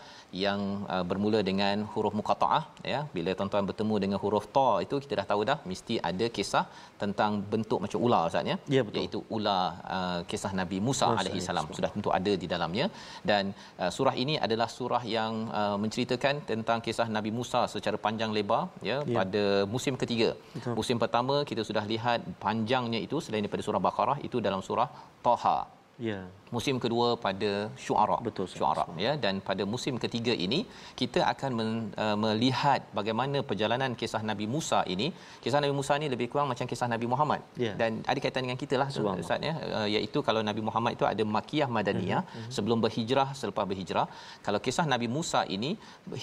yang 0.44 0.62
uh, 0.94 1.04
bermula 1.10 1.40
dengan 1.50 1.78
huruf 1.92 2.14
muqattaah 2.20 2.64
ya 2.94 3.00
bila 3.16 3.32
tuan-tuan 3.38 3.66
bertemu 3.70 3.96
dengan 4.04 4.20
huruf 4.24 4.46
ta 4.56 4.70
itu 4.86 4.96
kita 5.04 5.14
dah 5.20 5.28
tahu 5.32 5.42
dah 5.50 5.58
mesti 5.70 5.96
ada 6.10 6.26
kisah 6.38 6.64
tentang 7.02 7.32
bentuk 7.52 7.80
macam 7.84 8.00
ular 8.06 8.22
ustaz 8.30 8.52
ya, 8.52 8.58
ya 8.76 8.82
betul. 8.88 8.98
iaitu 9.00 9.20
ular 9.36 9.64
uh, 9.98 10.20
kisah 10.32 10.52
Nabi 10.62 10.80
Musa 10.88 11.08
alaihi 11.22 11.44
salam 11.48 11.68
sudah 11.78 11.92
tentu 11.96 12.12
ada 12.18 12.34
di 12.42 12.50
dalamnya 12.54 12.88
dan 13.30 13.56
uh, 13.84 13.92
surah 13.98 14.16
ini 14.24 14.36
adalah 14.48 14.68
surah 14.78 15.04
yang 15.18 15.34
uh, 15.62 15.78
menceritakan 15.84 16.44
tentang 16.52 16.82
kisah 16.88 17.08
Nabi 17.18 17.34
Musa 17.40 17.62
secara 17.76 18.00
panjang 18.08 18.34
lebar 18.40 18.64
ya, 18.90 19.00
ya. 19.14 19.18
pada 19.20 19.46
musim 19.76 19.96
ketiga 20.04 20.30
betul. 20.56 20.76
musim 20.82 21.00
pertama 21.06 21.38
kita 21.52 21.64
sudah 21.70 21.86
lihat 21.94 22.20
panjangnya 22.46 23.02
itu 23.08 23.20
selain 23.24 23.44
daripada 23.48 23.66
surah 23.70 23.84
Baqarah 23.88 24.20
itu 24.28 24.38
dalam 24.50 24.60
surah 24.70 24.90
Taha 25.28 25.58
Ya. 26.06 26.20
Musim 26.56 26.76
kedua 26.84 27.08
pada 27.24 27.52
Syuara. 27.84 28.18
Betul. 28.28 28.46
Syuara 28.54 28.86
ya 29.06 29.14
dan 29.24 29.42
pada 29.48 29.64
musim 29.74 29.96
ketiga 30.04 30.34
ini 30.46 30.60
kita 31.00 31.22
akan 31.32 31.52
men, 31.58 31.70
uh, 32.04 32.18
melihat 32.24 32.82
bagaimana 32.98 33.42
perjalanan 33.50 33.92
kisah 34.02 34.22
Nabi 34.30 34.46
Musa 34.56 34.80
ini. 34.94 35.08
Kisah 35.44 35.60
Nabi 35.64 35.74
Musa 35.80 35.98
ini 36.00 36.08
lebih 36.14 36.28
kurang 36.32 36.48
macam 36.54 36.70
kisah 36.72 36.88
Nabi 36.94 37.10
Muhammad 37.14 37.42
ya. 37.66 37.74
dan 37.82 38.06
ada 38.12 38.20
kaitan 38.24 38.46
dengan 38.46 38.60
kita 38.64 38.78
lah 38.82 38.88
Ustaz 38.94 39.42
ya 39.50 39.54
uh, 39.78 39.88
iaitu 39.96 40.22
kalau 40.28 40.42
Nabi 40.50 40.62
Muhammad 40.70 40.94
itu 40.98 41.06
ada 41.12 41.24
Makkiyah 41.36 41.70
Madaniyah 41.78 42.22
uh-huh. 42.24 42.50
sebelum 42.58 42.80
berhijrah 42.86 43.30
selepas 43.42 43.66
berhijrah. 43.72 44.08
Kalau 44.46 44.62
kisah 44.68 44.86
Nabi 44.94 45.10
Musa 45.18 45.44
ini 45.58 45.72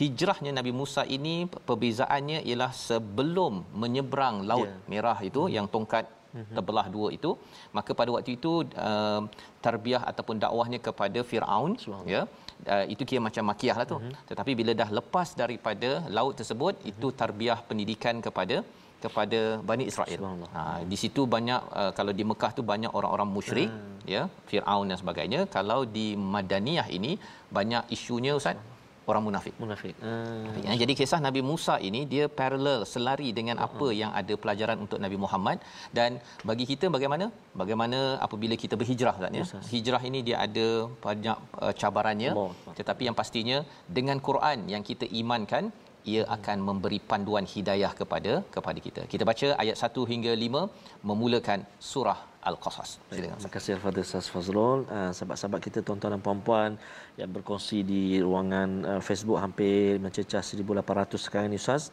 hijrahnya 0.01 0.55
Nabi 0.59 0.75
Musa 0.81 1.05
ini 1.19 1.35
perbezaannya 1.69 2.41
ialah 2.49 2.73
sebelum 2.89 3.67
menyeberang 3.83 4.47
laut 4.53 4.71
ya. 4.71 4.79
merah 4.95 5.19
itu 5.31 5.43
uh-huh. 5.45 5.57
yang 5.59 5.67
tongkat 5.77 6.07
Mhm. 6.38 6.55
terbelah 6.57 6.87
dua 6.94 7.09
itu 7.16 7.31
maka 7.77 7.90
pada 7.99 8.11
waktu 8.14 8.31
itu 8.38 8.53
uh, 8.87 9.20
tarbiyah 9.66 10.03
ataupun 10.11 10.37
dakwahnya 10.44 10.81
kepada 10.87 11.20
Firaun 11.31 11.73
ya 12.14 12.23
uh, 12.75 12.85
itu 12.94 13.03
kira 13.09 13.20
macam 13.29 13.44
makiah 13.51 13.77
lah 13.81 13.87
tu 13.92 13.99
uh-huh. 13.99 14.14
tetapi 14.31 14.53
bila 14.61 14.73
dah 14.81 14.88
lepas 14.99 15.29
daripada 15.42 15.90
laut 16.18 16.35
tersebut 16.40 16.75
uh-huh. 16.77 16.90
itu 16.92 17.09
tarbiyah 17.23 17.59
pendidikan 17.70 18.18
kepada 18.27 18.59
kepada 19.05 19.40
Bani 19.68 19.85
Israel. 19.90 20.20
Ha 20.55 20.61
di 20.92 20.97
situ 21.01 21.23
banyak 21.35 21.61
uh, 21.81 21.92
kalau 21.99 22.12
di 22.18 22.25
Mekah 22.31 22.53
tu 22.59 22.62
banyak 22.73 22.92
orang-orang 22.99 23.29
musyrik 23.37 23.70
uh. 23.73 24.12
ya 24.14 24.23
Firaun 24.51 24.90
dan 24.90 24.99
sebagainya 25.03 25.40
kalau 25.57 25.81
di 25.97 26.07
Madaniyah 26.35 26.88
ini 26.99 27.12
banyak 27.59 27.92
isunya 27.97 28.33
ustaz 28.40 28.57
orang 29.11 29.23
munafik. 29.27 29.55
Munafik. 29.62 29.95
Hmm. 30.07 30.64
Ya, 30.67 30.75
jadi 30.83 30.93
kisah 31.01 31.21
Nabi 31.27 31.40
Musa 31.51 31.75
ini 31.88 32.01
dia 32.12 32.25
parallel 32.38 32.81
selari 32.93 33.29
dengan 33.38 33.57
hmm. 33.59 33.67
apa 33.67 33.87
yang 34.01 34.11
ada 34.21 34.35
pelajaran 34.43 34.79
untuk 34.85 34.99
Nabi 35.05 35.19
Muhammad 35.25 35.59
dan 35.99 36.21
bagi 36.51 36.67
kita 36.73 36.88
bagaimana? 36.97 37.29
Bagaimana 37.62 38.01
apabila 38.27 38.57
kita 38.64 38.77
berhijrah 38.81 39.17
kan 39.25 39.38
ya? 39.40 39.47
Hijrah 39.73 40.03
ini 40.11 40.21
dia 40.29 40.37
ada 40.47 40.69
banyak 41.07 41.38
uh, 41.64 41.75
cabarannya 41.81 42.31
Allah. 42.35 42.75
tetapi 42.79 43.03
yang 43.09 43.17
pastinya 43.21 43.59
dengan 43.99 44.21
Quran 44.29 44.61
yang 44.75 44.85
kita 44.90 45.09
imankan 45.23 45.67
ia 46.12 46.23
akan 46.37 46.59
memberi 46.69 46.99
panduan 47.11 47.47
hidayah 47.53 47.93
kepada 48.01 48.33
kepada 48.55 48.79
kita. 48.87 49.03
Kita 49.12 49.25
baca 49.31 49.49
ayat 49.62 49.77
1 49.88 50.11
hingga 50.12 50.33
5 50.45 51.09
memulakan 51.09 51.61
surah 51.90 52.19
Al-Qasas. 52.44 53.00
Silakan. 53.09 53.40
Terima 53.40 53.50
kasih 53.50 53.70
Al-Fadhil 53.80 54.04
Ustaz 54.04 54.28
Fazrul. 54.28 54.85
Uh, 54.87 55.11
sahabat-sahabat 55.16 55.61
kita 55.64 55.80
tuan-tuan 55.80 56.14
dan 56.14 56.22
puan-puan 56.22 56.70
yang 57.16 57.33
berkongsi 57.33 57.80
di 57.80 58.20
ruangan 58.20 58.68
uh, 58.85 59.00
Facebook 59.00 59.40
hampir 59.40 59.96
mencecah 59.96 60.44
1800 60.44 61.16
sekarang 61.16 61.48
ni 61.48 61.57
Ustaz. 61.57 61.88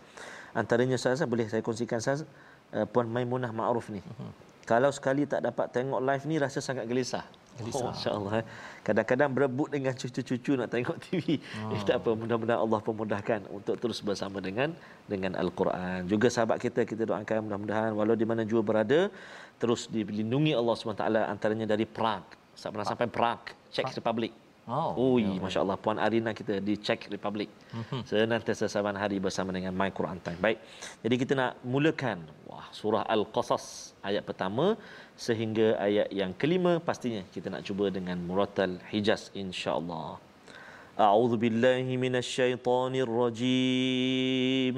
Antaranya 0.52 1.00
Ustaz 1.00 1.24
boleh 1.24 1.48
saya 1.48 1.64
kongsikan 1.64 2.04
Ustaz 2.04 2.28
uh, 2.76 2.86
Puan 2.86 3.08
Maimunah 3.08 3.56
Ma'ruf 3.56 3.88
ni. 3.88 4.04
Uh-huh. 4.04 4.32
Kalau 4.68 4.92
sekali 4.92 5.26
tak 5.26 5.42
dapat 5.42 5.72
tengok 5.72 6.04
live 6.04 6.24
ni 6.28 6.36
rasa 6.38 6.60
sangat 6.60 6.86
gelisah. 6.86 7.26
Oh, 7.70 7.94
Masya-Allah. 7.94 8.34
Eh. 8.42 8.46
Kadang-kadang 8.82 9.30
berebut 9.30 9.70
dengan 9.70 9.94
cucu-cucu 9.94 10.52
nak 10.58 10.70
tengok 10.74 10.98
TV. 11.06 11.38
Oh. 11.62 11.74
Eh, 11.78 11.82
tak 11.86 12.02
apa, 12.02 12.12
mudah-mudahan 12.18 12.62
Allah 12.66 12.80
pemudahkan 12.82 13.40
untuk 13.54 13.78
terus 13.78 14.02
bersama 14.02 14.42
dengan 14.42 14.74
dengan 15.06 15.38
Al-Quran. 15.38 16.10
Juga 16.10 16.28
sahabat 16.34 16.58
kita 16.58 16.82
kita 16.90 17.06
doakan 17.06 17.46
mudah-mudahan 17.46 17.92
walau 17.94 18.18
di 18.18 18.26
mana 18.26 18.42
jua 18.42 18.66
berada 18.66 19.14
terus 19.62 19.86
dilindungi 19.86 20.58
Allah 20.58 20.74
SWT 20.74 21.06
antaranya 21.30 21.70
dari 21.70 21.86
Prague. 21.86 22.42
Pernah 22.58 22.86
sampai 22.86 23.08
Prague, 23.10 23.54
Czech 23.70 23.94
Republic. 23.94 24.41
Oh, 24.70 25.18
Ui, 25.18 25.26
ya, 25.26 25.42
Masya 25.42 25.66
Allah 25.66 25.74
Puan 25.74 25.98
Arina 25.98 26.38
kita 26.38 26.62
di 26.62 26.78
Czech 26.78 27.10
Republic. 27.10 27.50
Mm-hmm. 27.74 28.02
Senantiasa 28.06 28.70
saban 28.70 28.94
hari 28.94 29.18
bersama 29.18 29.50
dengan 29.50 29.74
My 29.74 29.90
Quran 29.90 30.22
Time. 30.22 30.38
Baik, 30.38 30.62
jadi 31.02 31.16
kita 31.18 31.34
nak 31.34 31.58
mulakan 31.66 32.22
wah, 32.46 32.70
Surah 32.70 33.02
Al-Qasas 33.10 33.98
ayat 34.06 34.22
pertama 34.22 34.78
Sehingga 35.18 35.78
ayat 35.78 36.10
yang 36.10 36.32
kelima 36.34 36.82
Pastinya 36.82 37.22
kita 37.34 37.50
nak 37.54 37.62
cuba 37.68 37.90
dengan 37.90 38.18
Muratal 38.22 38.78
Hijaz 38.94 39.34
InsyaAllah. 39.34 40.22
A'udhu 40.98 41.42
Billahi 41.42 41.98
Rajim 43.18 44.78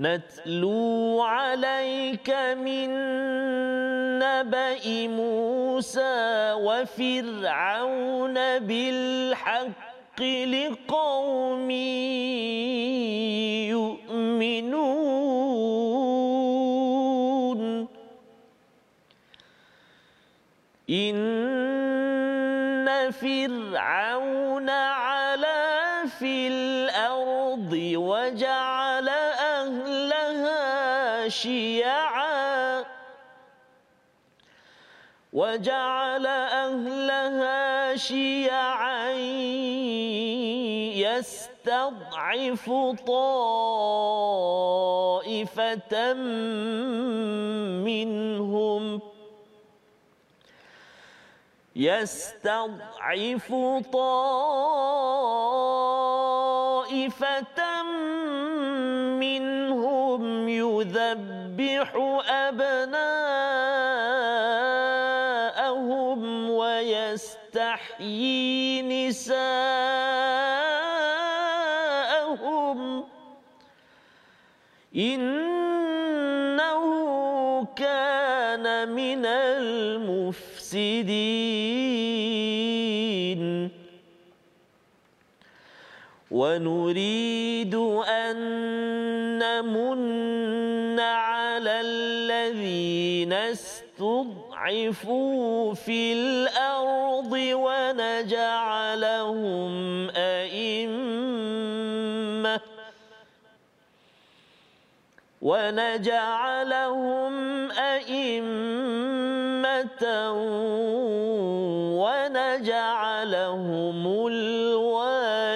نتلو 0.00 1.20
عليك 1.20 2.30
من 2.56 2.88
نبأ 4.18 5.08
موسى 5.08 6.52
وفرعون 6.56 8.34
بالحق 8.58 10.20
لقوم 10.22 11.70
يؤمنون. 13.70 14.80
إن 20.90 21.49
وجعل 35.40 36.26
أهلها 36.26 37.96
شيعا 37.96 39.10
يستضعف 41.00 42.70
طائفة 43.06 43.32
منهم. 47.88 49.00
يستضعف 51.76 53.48
طائفة 53.92 54.62
منهم 59.16 60.48
يذبح 60.48 61.88
أبناءهم 62.28 63.49
نساءهم 69.10 69.50
إنه 74.96 76.84
كان 77.76 78.88
من 78.88 79.26
المفسدين. 79.26 80.60
ونريد 86.30 87.74
أن 88.06 88.36
نمن 89.38 91.00
على 91.00 91.80
الذين 91.80 93.32
استضعفوا 93.32 94.39
في 95.74 96.12
الأرض 96.12 97.32
ونجعلهم 97.66 98.90
أئمة 100.16 101.40
ونجعلهم 105.42 107.32
أئمة 107.72 109.12
ونجعلهم 112.02 113.46
الوارثين. 114.26 115.50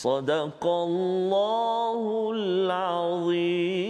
صدق 0.00 0.66
الله 0.66 2.30
العظيم 2.34 3.89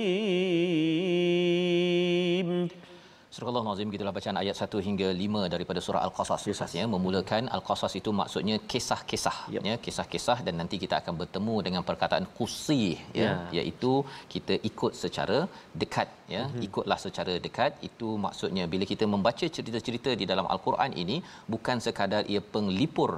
Al-Nazim 3.72 3.92
gitulah 3.96 4.14
bacaan 4.18 4.38
ayat 4.42 4.56
1 4.64 4.88
hingga 4.88 5.08
5 5.20 5.42
daripada 5.54 5.80
surah 5.86 6.02
Al-Qasas 6.08 6.44
yes. 6.50 6.62
ya 6.80 6.86
memulakan 6.94 7.44
Al-Qasas 7.56 7.94
itu 8.00 8.12
maksudnya 8.20 8.56
kisah-kisah 8.72 9.38
yep. 9.54 9.62
ya 9.70 9.76
kisah-kisah 9.86 10.38
dan 10.46 10.56
nanti 10.62 10.76
kita 10.84 10.96
akan 11.02 11.14
bertemu 11.22 11.56
dengan 11.68 11.84
perkataan 11.90 12.26
qusi 12.38 12.84
ya 13.20 13.24
yeah. 13.24 13.38
iaitu 13.58 13.94
kita 14.34 14.56
ikut 14.70 14.94
secara 15.04 15.38
dekat 15.84 16.10
ya 16.36 16.44
mm-hmm. 16.44 16.66
ikutlah 16.68 17.00
secara 17.06 17.36
dekat 17.46 17.72
itu 17.90 18.10
maksudnya 18.26 18.66
bila 18.74 18.88
kita 18.92 19.08
membaca 19.14 19.48
cerita-cerita 19.58 20.12
di 20.22 20.28
dalam 20.32 20.48
Al-Quran 20.54 20.92
ini 21.04 21.18
bukan 21.54 21.80
sekadar 21.88 22.24
ia 22.34 22.44
penglipur 22.56 23.12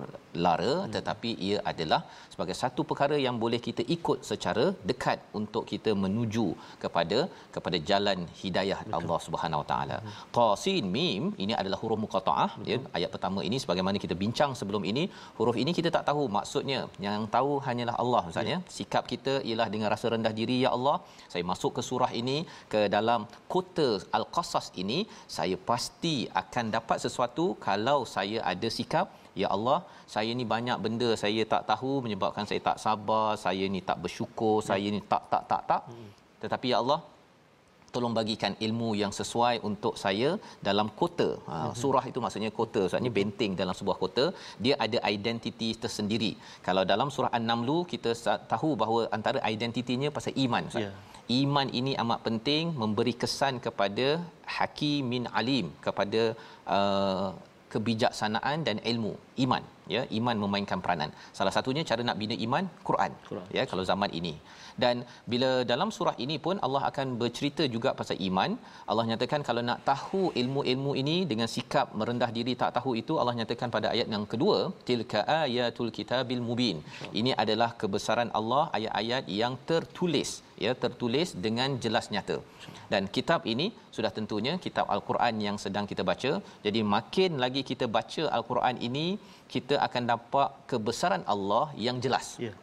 lara 0.45 0.75
mm. 0.75 0.91
tetapi 0.97 1.31
ia 1.47 1.57
adalah 1.71 2.01
sebagai 2.33 2.55
satu 2.61 2.81
perkara 2.89 3.17
yang 3.25 3.35
boleh 3.43 3.59
kita 3.67 3.83
ikut 3.95 4.19
secara 4.29 4.65
dekat 4.91 5.19
untuk 5.39 5.63
kita 5.73 5.91
menuju 6.03 6.47
kepada 6.83 7.19
kepada 7.55 7.77
jalan 7.89 8.19
hidayah 8.41 8.79
Betul. 8.83 8.95
Allah 8.97 9.19
Subhanahu 9.25 9.61
Wa 9.63 9.67
Taala. 9.71 9.97
Hmm. 9.99 10.15
Sin 10.63 10.85
mim 10.95 11.23
ini 11.43 11.53
adalah 11.61 11.79
huruf 11.81 11.99
muqataah 12.03 12.49
ya 12.69 12.77
ayat 12.97 13.09
pertama 13.15 13.39
ini 13.47 13.57
sebagaimana 13.63 13.97
kita 14.03 14.15
bincang 14.23 14.51
sebelum 14.59 14.83
ini 14.91 15.03
huruf 15.39 15.57
ini 15.63 15.73
kita 15.79 15.89
tak 15.95 16.05
tahu 16.09 16.23
maksudnya 16.37 16.79
yang 17.05 17.25
tahu 17.35 17.51
hanyalah 17.67 17.95
Allah 18.03 18.23
misalnya 18.29 18.57
ya. 18.61 18.69
sikap 18.77 19.03
kita 19.13 19.33
ialah 19.49 19.67
dengan 19.73 19.89
rasa 19.95 20.13
rendah 20.15 20.33
diri 20.39 20.57
ya 20.65 20.71
Allah 20.77 20.95
saya 21.33 21.43
masuk 21.51 21.73
ke 21.79 21.83
surah 21.89 22.11
ini 22.21 22.37
ke 22.73 22.81
dalam 22.95 23.23
kota 23.55 23.89
al-qasas 24.19 24.67
ini 24.83 24.99
saya 25.37 25.57
pasti 25.71 26.15
akan 26.43 26.65
dapat 26.77 26.97
sesuatu 27.05 27.47
kalau 27.67 27.99
saya 28.15 28.39
ada 28.53 28.69
sikap 28.79 29.07
Ya 29.41 29.47
Allah, 29.55 29.77
saya 30.13 30.31
ni 30.39 30.45
banyak 30.53 30.77
benda 30.85 31.09
saya 31.23 31.41
tak 31.53 31.63
tahu 31.71 31.91
menyebabkan 32.05 32.45
saya 32.49 32.61
tak 32.69 32.77
sabar, 32.83 33.29
saya 33.45 33.65
ni 33.75 33.81
tak 33.89 33.97
bersyukur, 34.03 34.57
ya. 34.61 34.65
saya 34.69 34.87
ni 34.95 35.01
tak 35.13 35.23
tak 35.31 35.43
tak 35.51 35.61
tak. 35.71 35.81
Hmm. 35.89 36.09
Tetapi 36.43 36.67
ya 36.73 36.77
Allah, 36.83 36.99
tolong 37.95 38.13
bagikan 38.19 38.53
ilmu 38.67 38.89
yang 39.01 39.13
sesuai 39.19 39.55
untuk 39.69 39.93
saya 40.03 40.29
dalam 40.67 40.87
kota. 41.01 41.29
Ha, 41.49 41.55
hmm. 41.57 41.75
surah 41.81 42.03
itu 42.11 42.19
maksudnya 42.25 42.51
kota, 42.59 42.81
maksudnya 42.85 43.13
benteng 43.19 43.53
dalam 43.61 43.75
sebuah 43.79 43.97
kota, 44.03 44.25
dia 44.65 44.75
ada 44.85 44.99
identiti 45.15 45.69
tersendiri. 45.83 46.31
Kalau 46.67 46.83
dalam 46.93 47.09
surah 47.15 47.31
An-Naml 47.37 47.79
kita 47.93 48.13
tahu 48.53 48.71
bahawa 48.83 49.01
antara 49.17 49.41
identitinya 49.55 50.11
pasal 50.17 50.35
iman. 50.45 50.65
Yeah. 50.83 50.93
Iman 51.41 51.67
ini 51.79 51.91
amat 52.03 52.19
penting 52.27 52.63
memberi 52.81 53.13
kesan 53.21 53.55
kepada 53.65 54.07
hakimin 54.55 55.25
alim 55.39 55.67
kepada 55.85 56.21
uh, 56.77 57.29
kebijaksanaan 57.73 58.57
dan 58.67 58.77
ilmu 58.91 59.13
iman 59.45 59.63
ya 59.95 60.01
iman 60.19 60.35
memainkan 60.43 60.79
peranan. 60.83 61.09
Salah 61.37 61.53
satunya 61.55 61.83
cara 61.89 62.01
nak 62.07 62.19
bina 62.21 62.35
iman 62.45 62.65
Quran, 62.89 63.11
Quran. 63.29 63.47
ya 63.57 63.63
kalau 63.71 63.83
zaman 63.91 64.11
ini. 64.19 64.33
Dan 64.83 65.05
bila 65.31 65.49
dalam 65.71 65.89
surah 65.95 66.15
ini 66.25 66.35
pun 66.45 66.57
Allah 66.65 66.83
akan 66.89 67.07
bercerita 67.21 67.63
juga 67.75 67.89
pasal 67.99 68.17
iman. 68.29 68.51
Allah 68.91 69.05
nyatakan 69.11 69.41
kalau 69.49 69.61
nak 69.69 69.81
tahu 69.89 70.23
ilmu-ilmu 70.41 70.93
ini 71.01 71.17
dengan 71.31 71.49
sikap 71.55 71.93
merendah 71.99 72.29
diri 72.37 72.53
tak 72.61 72.71
tahu 72.77 72.93
itu 73.01 73.15
Allah 73.21 73.35
nyatakan 73.39 73.69
pada 73.75 73.89
ayat 73.93 74.07
yang 74.15 74.25
kedua 74.31 74.57
tilka 74.89 75.21
ayatul 75.41 75.93
kitabil 75.97 76.41
mubin. 76.47 76.79
Ini 77.19 77.33
adalah 77.43 77.69
kebesaran 77.83 78.31
Allah 78.39 78.63
ayat-ayat 78.77 79.25
yang 79.41 79.55
tertulis 79.69 80.31
ya 80.65 80.73
tertulis 80.83 81.29
dengan 81.45 81.69
jelas 81.83 82.07
nyata. 82.13 82.37
Dan 82.91 83.03
kitab 83.15 83.41
ini 83.53 83.67
sudah 83.95 84.11
tentunya 84.17 84.53
kitab 84.65 84.85
al-Quran 84.95 85.35
yang 85.45 85.57
sedang 85.63 85.85
kita 85.91 86.03
baca. 86.11 86.31
Jadi 86.65 86.79
makin 86.95 87.31
lagi 87.43 87.61
kita 87.71 87.85
baca 87.97 88.23
al-Quran 88.37 88.77
ini 88.87 89.05
kita 89.55 89.77
akan 89.87 90.03
dapat 90.13 90.49
kebesaran 90.71 91.23
Allah 91.33 91.65
yang 91.85 91.97
jelas. 92.05 92.27
Ya. 92.45 92.53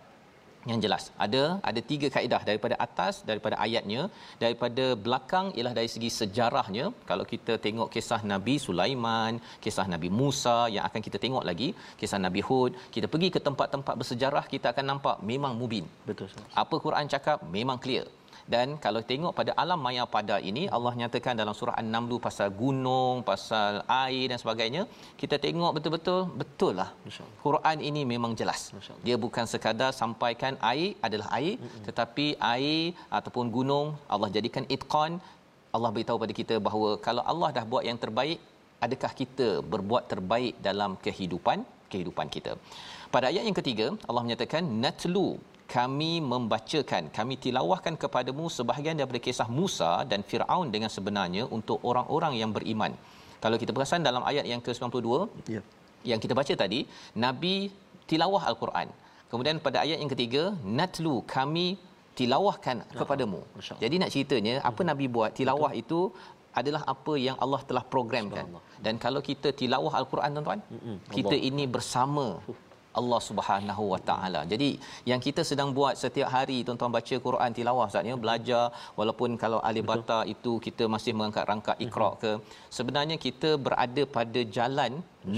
Yang 0.71 0.81
jelas. 0.85 1.05
Ada 1.25 1.43
ada 1.71 1.81
tiga 1.91 2.09
kaedah. 2.15 2.41
Daripada 2.49 2.75
atas 2.87 3.15
daripada 3.29 3.57
ayatnya 3.67 4.03
daripada 4.43 4.85
belakang 5.05 5.47
ialah 5.57 5.73
dari 5.79 5.89
segi 5.95 6.11
sejarahnya. 6.21 6.85
Kalau 7.11 7.25
kita 7.33 7.57
tengok 7.67 7.89
kisah 7.95 8.21
Nabi 8.33 8.55
Sulaiman 8.67 9.41
kisah 9.65 9.87
Nabi 9.95 10.11
Musa 10.21 10.59
yang 10.75 10.85
akan 10.89 11.01
kita 11.07 11.21
tengok 11.25 11.47
lagi 11.51 11.69
kisah 12.01 12.21
Nabi 12.27 12.43
Hud 12.49 12.73
kita 12.97 13.09
pergi 13.15 13.31
ke 13.37 13.43
tempat-tempat 13.49 13.95
bersejarah 14.03 14.45
kita 14.55 14.69
akan 14.75 14.87
nampak 14.93 15.17
memang 15.33 15.55
mubin. 15.63 15.87
Betul 16.11 16.29
apa 16.65 16.77
Quran 16.87 17.09
cakap? 17.15 17.41
Memang 17.59 17.81
clear 17.87 18.05
dan 18.53 18.69
kalau 18.85 19.01
tengok 19.11 19.33
pada 19.39 19.53
alam 19.63 19.81
maya 19.87 20.05
pada 20.15 20.37
ini 20.51 20.63
Allah 20.77 20.93
nyatakan 21.01 21.35
dalam 21.41 21.55
surah 21.59 21.77
An-Naml 21.81 22.19
pasal 22.27 22.49
gunung, 22.63 23.17
pasal 23.31 23.75
air 24.05 24.25
dan 24.31 24.39
sebagainya, 24.43 24.83
kita 25.23 25.39
tengok 25.45 25.73
betul-betul 25.77 26.21
betul 26.41 26.73
lah. 26.81 26.91
Quran 27.47 27.79
ini 27.91 28.03
memang 28.13 28.35
jelas. 28.41 28.61
Dia 29.07 29.17
bukan 29.25 29.47
sekadar 29.53 29.91
sampaikan 30.03 30.57
air 30.73 30.91
adalah 31.09 31.29
air, 31.39 31.55
mm-hmm. 31.57 31.85
tetapi 31.89 32.27
air 32.55 32.83
ataupun 33.19 33.47
gunung 33.59 33.89
Allah 34.15 34.31
jadikan 34.39 34.67
itqan. 34.77 35.13
Allah 35.77 35.91
beritahu 35.97 36.19
pada 36.23 36.35
kita 36.41 36.55
bahawa 36.69 36.89
kalau 37.09 37.23
Allah 37.33 37.51
dah 37.57 37.65
buat 37.73 37.85
yang 37.89 37.99
terbaik, 38.05 38.39
adakah 38.87 39.13
kita 39.21 39.49
berbuat 39.73 40.05
terbaik 40.13 40.55
dalam 40.69 40.93
kehidupan? 41.07 41.61
kehidupan 41.93 42.27
kita. 42.37 42.53
Pada 43.15 43.27
ayat 43.31 43.45
yang 43.49 43.59
ketiga 43.61 43.87
Allah 44.09 44.23
menyatakan 44.27 44.63
natlu 44.85 45.29
kami 45.77 46.13
membacakan 46.33 47.03
kami 47.19 47.35
tilawahkan 47.45 47.95
kepadamu 48.03 48.45
sebahagian 48.57 48.97
daripada 48.99 49.21
kisah 49.27 49.49
Musa 49.59 49.91
dan 50.11 50.21
Firaun 50.31 50.67
dengan 50.75 50.91
sebenarnya 50.97 51.45
untuk 51.57 51.79
orang-orang 51.91 52.35
yang 52.41 52.51
beriman. 52.57 52.93
Kalau 53.45 53.57
kita 53.63 53.73
perasan 53.77 54.03
dalam 54.09 54.23
ayat 54.31 54.45
yang 54.53 54.61
ke-92 54.67 55.09
Ya. 55.57 55.63
yang 56.11 56.21
kita 56.25 56.35
baca 56.41 56.55
tadi 56.63 56.81
nabi 57.25 57.55
tilawah 58.11 58.43
al-Quran. 58.51 58.89
Kemudian 59.31 59.57
pada 59.67 59.79
ayat 59.85 59.99
yang 60.03 60.11
ketiga 60.15 60.43
natlu 60.79 61.15
kami 61.37 61.67
tilawahkan 62.19 62.77
kepadamu. 63.01 63.41
Masya 63.57 63.73
Allah. 63.73 63.83
Jadi 63.85 63.95
nak 64.03 64.11
ceritanya 64.15 64.55
apa 64.71 64.81
nabi 64.91 65.07
buat 65.17 65.31
tilawah 65.39 65.73
itu 65.83 66.01
adalah 66.61 66.83
apa 66.93 67.13
yang 67.27 67.37
Allah 67.45 67.61
telah 67.69 67.85
programkan. 67.93 68.47
Dan 68.85 68.95
kalau 69.05 69.21
kita 69.29 69.49
tilawah 69.61 69.93
al-Quran 70.01 70.31
tuan-tuan, 70.37 70.61
kita 71.17 71.37
ini 71.49 71.65
bersama 71.77 72.27
Allah 72.99 73.21
Subhanahu 73.29 73.85
Wa 73.93 74.01
Taala. 74.09 74.41
Jadi 74.53 74.69
yang 75.11 75.21
kita 75.27 75.43
sedang 75.51 75.71
buat 75.79 75.95
setiap 76.03 76.29
hari 76.37 76.59
tuan-tuan 76.67 76.93
baca 76.97 77.17
Quran 77.27 77.51
tilawah 77.59 77.87
saatnya 77.93 78.17
belajar 78.25 78.65
walaupun 78.99 79.39
kalau 79.43 79.59
alif 79.69 79.87
bata 79.93 80.19
itu 80.35 80.53
kita 80.67 80.87
masih 80.95 81.15
mengangkat 81.19 81.45
rangka 81.51 81.75
Iqra 81.87 82.11
ke 82.23 82.33
sebenarnya 82.79 83.17
kita 83.27 83.51
berada 83.67 84.05
pada 84.17 84.43
jalan 84.57 84.93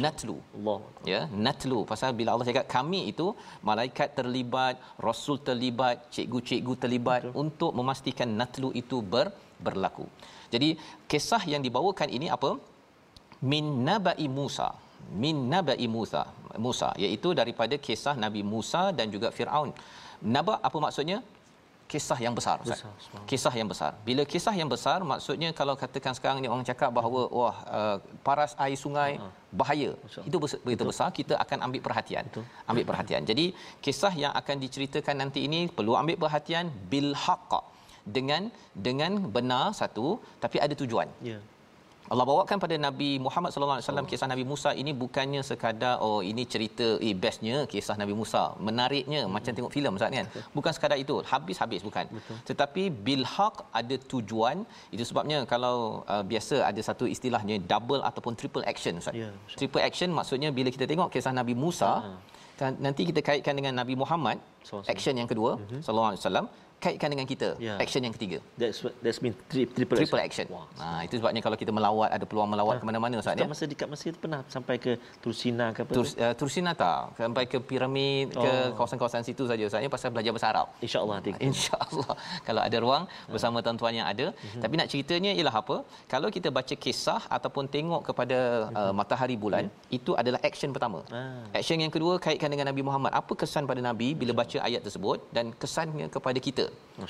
natlu. 0.04 0.36
Allah. 0.56 0.78
ya 1.12 1.20
natlu. 1.46 1.80
Pasal 1.92 2.10
bila 2.18 2.30
Allah 2.34 2.48
cakap 2.50 2.66
kami 2.76 3.00
itu 3.12 3.26
malaikat 3.70 4.08
terlibat 4.18 4.76
rasul 5.08 5.38
terlibat 5.48 5.96
cikgu-cikgu 6.14 6.74
terlibat 6.84 7.20
Betul. 7.26 7.40
untuk 7.44 7.72
memastikan 7.80 8.30
natlu 8.40 8.70
itu 8.82 8.98
ber, 9.14 9.26
berlaku. 9.66 10.06
Jadi 10.54 10.68
kisah 11.10 11.42
yang 11.52 11.62
dibawakan 11.66 12.08
ini 12.16 12.28
apa? 12.36 12.52
Min 13.50 13.66
nabai 13.86 14.26
Musa 14.38 14.70
min 15.22 15.36
nabai 15.52 15.86
Musa 15.96 16.22
Musa 16.64 16.88
iaitu 17.04 17.28
daripada 17.40 17.74
kisah 17.86 18.14
Nabi 18.24 18.42
Musa 18.54 18.82
dan 18.98 19.06
juga 19.14 19.28
Firaun. 19.36 19.70
Naba 20.34 20.54
apa 20.68 20.78
maksudnya? 20.86 21.20
Kisah 21.92 22.16
yang 22.24 22.34
besar 22.38 22.56
Ustaz. 22.64 22.80
Besar, 22.80 23.22
kisah 23.30 23.54
yang 23.60 23.68
besar. 23.72 23.92
Bila 24.08 24.22
kisah 24.32 24.54
yang 24.60 24.70
besar 24.74 24.98
maksudnya 25.10 25.48
kalau 25.58 25.74
katakan 25.82 26.16
sekarang 26.16 26.38
ni 26.40 26.48
orang 26.52 26.64
cakap 26.64 26.88
bahawa 26.98 27.22
wah 27.38 27.56
uh, 27.78 27.96
paras 28.26 28.52
air 28.64 28.78
sungai 28.84 29.20
bahaya. 29.60 29.90
Masya 30.04 30.22
itu 30.28 30.36
bes- 30.42 30.60
berita 30.64 30.84
besar 30.90 31.08
kita 31.18 31.34
akan 31.44 31.58
ambil 31.68 31.80
perhatian. 31.86 32.24
Ambil 32.70 32.84
perhatian. 32.90 33.28
Jadi 33.30 33.52
kisah 33.84 34.12
yang 34.22 34.32
akan 34.40 34.56
diceritakan 34.64 35.16
nanti 35.22 35.44
ini 35.48 35.60
perlu 35.68 35.92
ambil 36.02 36.16
perhatian 36.24 36.72
bil 36.92 37.12
haqq. 37.24 37.52
Dengan 38.16 38.48
dengan 38.86 39.12
benar 39.36 39.76
satu 39.80 40.06
tapi 40.44 40.58
ada 40.64 40.74
tujuan. 40.80 41.08
Ya. 41.20 41.38
Allah 42.12 42.24
bawakan 42.30 42.58
pada 42.64 42.76
Nabi 42.84 43.10
Muhammad 43.26 43.50
sallallahu 43.54 43.78
alaihi 43.78 43.88
wasallam 43.88 44.06
kisah 44.10 44.28
Nabi 44.32 44.44
Musa 44.52 44.70
ini 44.82 44.92
bukannya 45.02 45.40
sekadar 45.50 45.94
oh 46.06 46.20
ini 46.30 46.42
cerita 46.52 46.88
eh 47.08 47.14
bestnya 47.22 47.56
kisah 47.72 47.96
Nabi 48.02 48.14
Musa. 48.20 48.42
Menariknya 48.68 49.20
hmm. 49.22 49.32
macam 49.36 49.52
tengok 49.56 49.72
filem 49.76 49.96
Ustaz 49.98 50.12
kan? 50.16 50.26
Bukan 50.56 50.72
sekadar 50.76 50.98
itu 51.04 51.14
habis-habis 51.32 51.82
bukan. 51.88 52.06
Betul. 52.16 52.36
tetapi 52.48 52.82
bil 53.06 53.22
haq 53.34 53.56
ada 53.80 53.96
tujuan 54.12 54.56
itu 54.94 55.04
sebabnya 55.10 55.38
kalau 55.52 55.76
uh, 56.14 56.24
biasa 56.30 56.56
ada 56.70 56.80
satu 56.88 57.04
istilahnya 57.14 57.56
double 57.72 58.02
ataupun 58.10 58.32
triple 58.40 58.66
action 58.72 59.00
Ustaz. 59.02 59.16
Ya, 59.22 59.30
triple 59.60 59.84
action 59.88 60.10
maksudnya 60.18 60.50
bila 60.58 60.68
kita 60.76 60.86
tengok 60.92 61.08
kisah 61.14 61.32
Nabi 61.40 61.56
Musa 61.64 61.92
kan 62.60 62.72
nanti 62.86 63.02
kita 63.10 63.20
kaitkan 63.28 63.54
dengan 63.58 63.74
Nabi 63.80 63.94
Muhammad 64.02 64.38
SAW. 64.68 64.84
action 64.94 65.14
yang 65.20 65.28
kedua 65.30 65.52
sallallahu 65.84 66.10
alaihi 66.12 66.22
wasallam 66.22 66.46
kaitkan 66.82 67.08
dengan 67.08 67.24
kita 67.24 67.48
Ya. 67.62 67.78
action 67.78 68.02
yang 68.02 68.10
ketiga 68.10 68.38
That's 68.58 68.82
what 68.82 68.94
that's 68.98 69.22
mean 69.22 69.34
tri- 69.46 69.70
triple, 69.70 69.96
triple 69.98 70.18
action. 70.18 70.46
Wah. 70.50 70.66
Ha 70.82 71.06
itu 71.06 71.14
sebabnya 71.16 71.38
kalau 71.38 71.54
kita 71.54 71.70
melawat 71.70 72.10
ada 72.10 72.24
peluang 72.26 72.50
melawat 72.50 72.82
ke 72.82 72.84
mana-mana 72.84 73.14
Ustaz 73.16 73.38
ya. 73.38 73.46
Masa 73.46 73.64
dekat 73.64 73.86
Mesir 73.86 74.12
pernah 74.18 74.42
sampai 74.50 74.76
ke 74.76 74.92
Tursina 75.22 75.70
ke 75.70 75.86
apa? 75.86 75.92
Tur, 75.94 76.06
uh, 76.18 76.34
Tursina 76.34 76.70
tak 76.74 77.14
sampai 77.14 77.44
ke 77.46 77.58
piramid 77.62 78.34
ke 78.34 78.50
Oh. 78.52 78.74
kawasan-kawasan 78.76 79.22
situ 79.22 79.46
saja 79.46 79.62
Ustaz 79.62 79.80
ya 79.80 79.88
pasal 79.88 80.10
belajar 80.10 80.32
bahasa 80.34 80.48
Arab. 80.50 80.66
InsyaAllah 80.82 81.16
nanti. 81.18 81.32
Insya-Allah 81.48 82.14
kalau 82.42 82.62
ada 82.66 82.76
ruang 82.82 83.04
bersama 83.30 83.62
tuan-tuan 83.62 83.94
yang 83.94 84.08
ada. 84.08 84.26
Mhm. 84.34 84.60
Tapi 84.64 84.74
nak 84.74 84.88
ceritanya 84.88 85.30
ialah 85.32 85.54
apa? 85.62 85.76
Kalau 86.08 86.28
kita 86.28 86.50
baca 86.50 86.74
kisah 86.76 87.22
ataupun 87.30 87.64
tengok 87.68 88.02
kepada 88.10 88.38
uh, 88.72 88.92
matahari 88.92 89.38
bulan, 89.38 89.70
itu 89.90 90.12
adalah 90.14 90.40
action 90.42 90.74
pertama. 90.74 91.00
Mhm. 91.06 91.14
Ah. 91.14 91.58
Action 91.60 91.78
yang 91.78 91.92
kedua 91.92 92.18
kaitkan 92.18 92.50
dengan 92.50 92.66
Nabi 92.72 92.82
Muhammad. 92.82 93.12
Apa 93.12 93.32
kesan 93.36 93.64
pada 93.64 93.78
Nabi 93.80 94.10
bila 94.14 94.32
baca 94.34 94.58
ayat 94.58 94.82
tersebut 94.82 95.18
dan 95.30 95.54
kesannya 95.54 96.08
kepada 96.08 96.40
kita. 96.40 96.64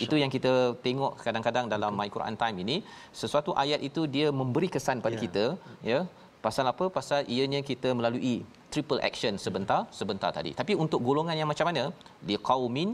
Itu 0.04 0.14
yang 0.22 0.30
kita 0.36 0.52
tengok 0.86 1.12
kadang-kadang 1.24 1.66
dalam 1.74 1.92
My 1.98 2.08
Quran 2.16 2.34
Time 2.42 2.56
ini, 2.64 2.76
sesuatu 3.20 3.50
ayat 3.62 3.80
itu 3.88 4.02
dia 4.14 4.26
memberi 4.40 4.68
kesan 4.74 5.02
pada 5.04 5.16
Ya. 5.18 5.22
kita, 5.24 5.44
ya. 5.92 6.00
Pasal 6.46 6.66
apa? 6.72 6.84
Pasal 6.96 7.22
ianya 7.34 7.60
kita 7.70 7.88
melalui 7.98 8.42
triple 8.72 8.98
action 9.08 9.34
sebentar 9.44 9.80
sebentar 9.98 10.30
tadi. 10.38 10.50
Tapi 10.60 10.72
untuk 10.84 11.00
golongan 11.08 11.36
yang 11.40 11.48
macam 11.52 11.66
mana? 11.70 11.84
Di 12.28 12.34
qaumin 12.48 12.90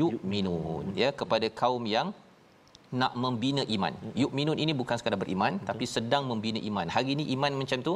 yu'minun 0.00 0.84
ya 1.02 1.10
kepada 1.20 1.46
kaum 1.60 1.84
yang 1.96 2.08
nak 3.00 3.12
membina 3.22 3.62
iman. 3.76 3.92
Yu'minun 4.22 4.58
ini 4.64 4.72
bukan 4.80 4.96
sekadar 5.00 5.20
beriman 5.20 5.52
Betul. 5.58 5.68
tapi 5.70 5.84
sedang 5.96 6.24
membina 6.30 6.60
iman. 6.70 6.86
Hari 6.88 7.10
ini 7.16 7.24
iman 7.36 7.52
macam 7.62 7.78
tu, 7.88 7.94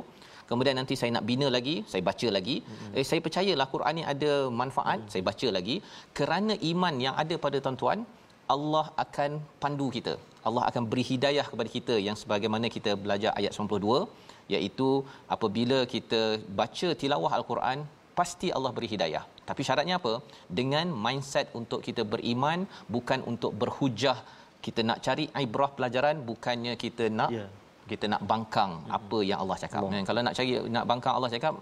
kemudian 0.52 0.76
nanti 0.80 0.94
saya 1.00 1.10
nak 1.16 1.26
bina 1.30 1.46
lagi, 1.56 1.76
saya 1.92 2.02
baca 2.10 2.28
lagi. 2.36 2.56
Hmm. 2.68 2.96
Eh 2.98 3.04
saya 3.10 3.20
percayalah 3.26 3.66
Quran 3.74 3.94
ni 3.98 4.04
ada 4.14 4.32
manfaat, 4.62 4.98
hmm. 5.02 5.10
saya 5.12 5.22
baca 5.30 5.48
lagi. 5.58 5.76
Kerana 6.18 6.54
iman 6.72 6.96
yang 7.06 7.14
ada 7.22 7.36
pada 7.46 7.60
tuan-tuan, 7.64 8.00
Allah 8.54 8.86
akan 9.04 9.32
pandu 9.62 9.88
kita. 9.96 10.14
Allah 10.48 10.62
akan 10.68 10.84
beri 10.90 11.04
hidayah 11.12 11.46
kepada 11.50 11.68
kita 11.76 11.94
yang 12.06 12.16
sebagaimana 12.22 12.66
kita 12.76 12.92
belajar 13.04 13.32
ayat 13.40 13.52
92 13.54 14.52
iaitu 14.54 14.88
apabila 15.34 15.78
kita 15.94 16.20
baca 16.60 16.88
tilawah 17.02 17.32
al-Quran 17.38 17.78
pasti 18.18 18.48
Allah 18.56 18.72
beri 18.76 18.88
hidayah. 18.94 19.24
Tapi 19.48 19.62
syaratnya 19.68 19.96
apa? 20.00 20.14
Dengan 20.58 20.86
mindset 21.04 21.46
untuk 21.60 21.80
kita 21.86 22.02
beriman 22.12 22.60
bukan 22.96 23.20
untuk 23.32 23.52
berhujah 23.62 24.18
kita 24.66 24.80
nak 24.88 24.98
cari 25.06 25.24
ibrah 25.44 25.70
pelajaran 25.76 26.16
bukannya 26.30 26.74
kita 26.84 27.06
nak 27.18 27.30
Ya. 27.38 27.46
Kita 27.92 28.06
nak 28.12 28.22
bangkang 28.30 28.72
hmm. 28.78 28.96
apa 28.98 29.18
yang 29.30 29.38
Allah 29.42 29.56
cakap. 29.62 29.80
Allah. 29.80 30.04
Kalau 30.08 30.20
nak 30.26 30.34
cari 30.38 30.52
nak 30.76 30.84
bangkang 30.90 31.14
Allah 31.18 31.30
cakap 31.34 31.52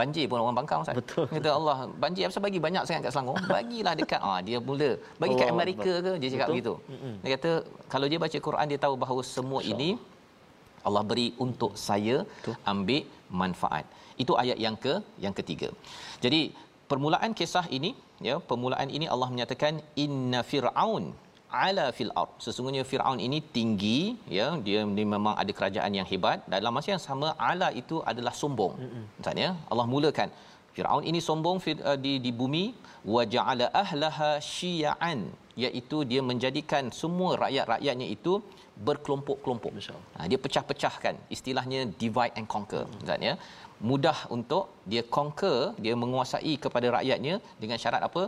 banjir 0.00 0.24
pun 0.30 0.38
orang 0.44 0.58
bangkang 0.60 0.80
Ustaz. 0.84 0.96
Betul. 1.00 1.26
Kata 1.34 1.50
Allah 1.58 1.76
banjir 2.04 2.22
apa 2.28 2.42
bagi 2.46 2.60
banyak 2.66 2.82
sangat 2.88 3.02
kat 3.06 3.12
Selangor. 3.14 3.36
Bagilah 3.54 3.94
dekat 4.00 4.20
ah 4.30 4.38
dia 4.48 4.58
mula. 4.68 4.90
Bagi 5.22 5.34
kat 5.40 5.46
Allah 5.46 5.56
Amerika 5.56 5.92
ke 6.06 6.12
dia 6.20 6.30
cakap 6.34 6.48
Betul. 6.48 6.54
begitu. 6.54 6.74
Dia 7.22 7.30
kata 7.36 7.52
kalau 7.94 8.06
dia 8.12 8.18
baca 8.24 8.38
Quran 8.48 8.66
dia 8.72 8.80
tahu 8.86 8.94
bahawa 9.04 9.22
semua 9.34 9.62
ini 9.72 9.90
Allah 10.88 11.02
beri 11.10 11.28
untuk 11.46 11.72
saya 11.86 12.16
Betul. 12.28 12.56
ambil 12.72 13.02
manfaat. 13.42 13.84
Itu 14.22 14.32
ayat 14.42 14.58
yang 14.64 14.76
ke 14.84 14.94
yang 15.24 15.34
ketiga. 15.40 15.68
Jadi 16.24 16.42
permulaan 16.90 17.32
kisah 17.40 17.66
ini 17.78 17.90
ya 18.28 18.36
permulaan 18.50 18.88
ini 18.96 19.06
Allah 19.14 19.28
menyatakan 19.34 19.74
inna 20.04 20.40
fir'aun 20.50 21.04
ala 21.66 21.86
fil 21.96 22.12
ard. 22.22 22.32
Sesungguhnya 22.44 22.82
Firaun 22.90 23.20
ini 23.26 23.38
tinggi 23.56 24.00
ya 24.36 24.46
dia, 24.66 24.80
dia 24.98 25.06
memang 25.14 25.34
ada 25.42 25.52
kerajaan 25.58 25.92
yang 25.98 26.06
hebat 26.12 26.40
dalam 26.54 26.72
masa 26.76 26.94
yang 26.94 27.04
sama 27.08 27.30
ala 27.50 27.68
itu 27.82 27.98
adalah 28.12 28.34
sombong. 28.42 28.74
Maksudnya 29.18 29.50
Allah 29.70 29.86
mulakan 29.94 30.30
Firaun 30.74 31.04
ini 31.10 31.20
sombong 31.28 31.58
uh, 31.90 31.98
di 32.04 32.12
di 32.24 32.30
bumi 32.40 32.64
wa 33.14 33.22
ja'ala 33.34 33.66
ahlaha 33.82 34.30
syi'an 34.54 35.20
iaitu 35.64 35.98
dia 36.10 36.20
menjadikan 36.30 36.84
semua 37.00 37.30
rakyat-rakyatnya 37.42 38.06
itu 38.16 38.32
berkelompok-kelompok. 38.88 39.72
Ha, 40.16 40.26
dia 40.30 40.38
pecah-pecahkan. 40.44 41.14
Istilahnya 41.36 41.80
divide 42.00 42.34
and 42.38 42.48
conquer. 42.54 42.84
Ustaz 43.00 43.20
ya. 43.28 43.34
Mudah 43.90 44.18
untuk 44.36 44.64
dia 44.90 45.02
conquer, 45.16 45.58
dia 45.84 45.94
menguasai 46.02 46.54
kepada 46.64 46.88
rakyatnya 46.96 47.34
dengan 47.62 47.76
syarat 47.82 48.02
apa? 48.08 48.22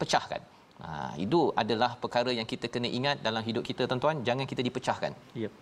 Pecahkan. 0.00 0.40
Ha, 0.82 1.14
itu 1.24 1.40
adalah 1.62 1.94
perkara 2.02 2.30
yang 2.38 2.46
kita 2.52 2.66
kena 2.66 2.90
ingat 2.98 3.16
dalam 3.26 3.42
hidup 3.48 3.62
kita 3.62 3.86
tuan-tuan, 3.90 4.26
jangan 4.26 4.44
kita 4.50 4.62
dipecahkan. 4.66 5.14
Yep. 5.42 5.52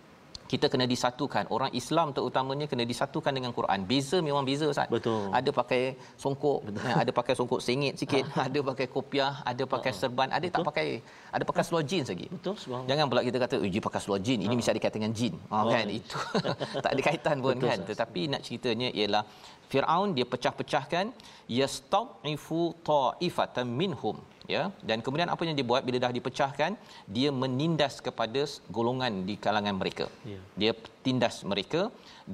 Kita 0.51 0.67
kena 0.67 0.83
disatukan. 0.83 1.47
Orang 1.55 1.71
Islam 1.71 2.11
terutamanya 2.11 2.65
kena 2.71 2.83
disatukan 2.83 3.31
dengan 3.31 3.51
Quran. 3.57 3.87
Beza 3.87 4.17
memang 4.19 4.43
beza 4.43 4.67
Ustaz. 4.67 4.91
Betul. 4.91 5.31
Ada 5.31 5.47
pakai 5.59 5.95
songkok, 6.19 6.59
ya, 6.75 6.95
ada 7.03 7.11
pakai 7.19 7.33
songkok 7.39 7.61
sengit 7.63 7.95
sikit, 8.01 8.25
ada 8.47 8.59
pakai 8.69 8.87
kopiah, 8.95 9.39
ada 9.47 9.63
pakai 9.73 9.91
serban, 9.95 10.27
ada 10.27 10.43
tak 10.55 10.65
pakai 10.67 10.87
ada 11.31 11.43
pakai 11.47 11.63
seluar 11.63 11.83
jeans 11.87 12.11
lagi. 12.11 12.27
Betul 12.27 12.55
subhanallah. 12.59 12.89
Jangan 12.91 13.05
pula 13.07 13.21
kita 13.23 13.37
kata 13.45 13.55
uji 13.63 13.79
pakai 13.87 14.01
seluar 14.03 14.19
jin 14.19 14.39
ini 14.43 14.53
mesti 14.59 14.71
ada 14.73 14.81
kaitan 14.83 14.99
dengan 14.99 15.13
jin. 15.15 15.33
Ha, 15.39 15.55
Oh, 15.63 15.71
kan 15.71 15.87
itu 15.87 16.19
tak 16.83 16.91
ada 16.91 17.01
kaitan 17.07 17.35
pun 17.39 17.55
Betul, 17.55 17.69
kan. 17.71 17.77
Ustaz. 17.79 17.89
Tetapi 17.95 18.21
nak 18.33 18.41
ceritanya 18.43 18.89
ialah 18.91 19.23
Firaun 19.71 20.09
dia 20.19 20.27
pecah-pecahkan 20.27 21.05
yastaifu 21.47 22.61
taifatan 22.83 23.67
minhum 23.71 24.19
ya. 24.55 24.63
Dan 24.89 24.97
kemudian 25.05 25.29
apa 25.33 25.41
yang 25.47 25.55
dia 25.59 25.67
buat 25.71 25.81
bila 25.87 25.97
dah 26.03 26.11
dipecahkan 26.17 26.71
dia 27.15 27.29
menindas 27.41 27.95
kepada 28.07 28.41
golongan 28.77 29.13
di 29.29 29.35
kalangan 29.45 29.75
mereka. 29.81 30.05
Ya. 30.33 30.39
Dia 30.61 30.71
tindas 31.05 31.35
mereka 31.51 31.81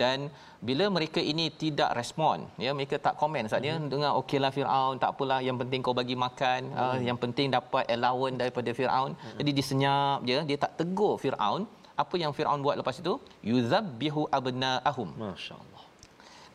dan 0.01 0.28
bila 0.68 0.86
mereka 0.97 1.20
ini 1.32 1.45
tidak 1.63 1.89
respon 1.99 2.38
ya 2.65 2.72
mereka 2.78 2.95
tak 3.07 3.15
komen 3.22 3.47
Ustaz. 3.49 3.68
Ya 3.70 3.76
dengar 3.93 4.11
okeylah 4.22 4.51
Firaun 4.57 4.95
tak 5.03 5.11
apalah 5.13 5.39
yang 5.47 5.57
penting 5.61 5.80
kau 5.86 5.95
bagi 6.01 6.15
makan 6.26 6.61
uh, 6.84 6.97
yang 7.09 7.20
penting 7.24 7.47
dapat 7.57 7.86
allowance 7.95 8.38
daripada 8.41 8.70
Firaun. 8.80 9.11
Jadi 9.39 9.49
dia 9.57 9.65
senyap 9.72 10.20
je 10.30 10.38
dia 10.49 10.57
tak 10.65 10.74
tegur 10.82 11.15
Firaun. 11.24 11.63
Apa 12.03 12.15
yang 12.22 12.32
Firaun 12.38 12.61
buat 12.65 12.78
lepas 12.80 12.97
itu? 13.01 13.13
Yuzabbihu 13.51 14.30
abnaahum. 14.38 15.09
Masya-Allah. 15.18 15.76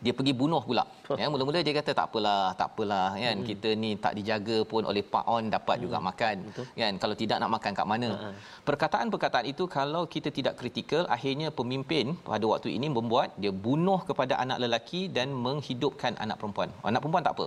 Dia 0.05 0.13
pergi 0.19 0.33
bunuh 0.41 0.63
pula. 0.69 0.85
Ya 1.21 1.27
mula-mula 1.33 1.59
dia 1.67 1.75
kata 1.79 1.91
tak 1.99 2.07
apalah 2.11 2.43
tak 2.61 2.69
apalah 2.73 3.09
kan. 3.25 3.37
Hmm. 3.39 3.47
kita 3.49 3.69
ni 3.83 3.91
tak 4.05 4.13
dijaga 4.19 4.57
pun 4.73 4.83
oleh 4.91 5.03
pak 5.13 5.25
on 5.35 5.45
dapat 5.57 5.77
hmm. 5.79 5.85
juga 5.85 5.99
makan. 6.09 6.37
Betul. 6.49 6.67
kan. 6.83 6.95
Kalau 7.03 7.17
tidak 7.23 7.37
nak 7.43 7.51
makan 7.57 7.73
kat 7.79 7.87
mana? 7.93 8.11
Hmm. 8.23 8.35
perkataan-perkataan 8.69 9.47
itu 9.53 9.65
kalau 9.79 10.03
kita 10.15 10.29
tidak 10.39 10.55
kritikal 10.61 11.05
akhirnya 11.17 11.49
pemimpin 11.61 12.07
pada 12.33 12.45
waktu 12.53 12.71
ini 12.77 12.91
membuat 12.97 13.31
dia 13.43 13.53
bunuh 13.67 14.01
kepada 14.11 14.35
anak 14.45 14.59
lelaki 14.65 15.03
dan 15.17 15.31
menghidupkan 15.47 16.15
anak 16.25 16.39
perempuan. 16.43 16.71
Anak 16.91 17.01
perempuan 17.03 17.27
tak 17.29 17.35
apa. 17.39 17.47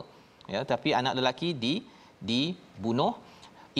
Ya 0.55 0.61
tapi 0.73 0.89
anak 1.01 1.15
lelaki 1.19 1.51
di 1.65 1.75
dibunuh. 2.31 3.13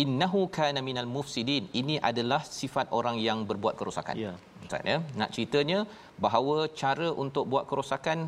Innahu 0.02 0.42
kana 0.56 0.80
minal 0.88 1.08
mufsidin. 1.16 1.64
Ini 1.80 1.96
adalah 2.10 2.42
sifat 2.58 2.92
orang 2.98 3.16
yang 3.28 3.48
berbuat 3.50 3.76
kerosakan. 3.80 4.16
Ya. 4.24 4.34
Ustaz 4.66 4.82
ya. 4.92 4.98
Nak 5.20 5.30
ceritanya 5.36 5.80
bahawa 6.24 6.58
cara 6.82 7.08
untuk 7.24 7.46
buat 7.52 7.64
kerosakan 7.70 8.20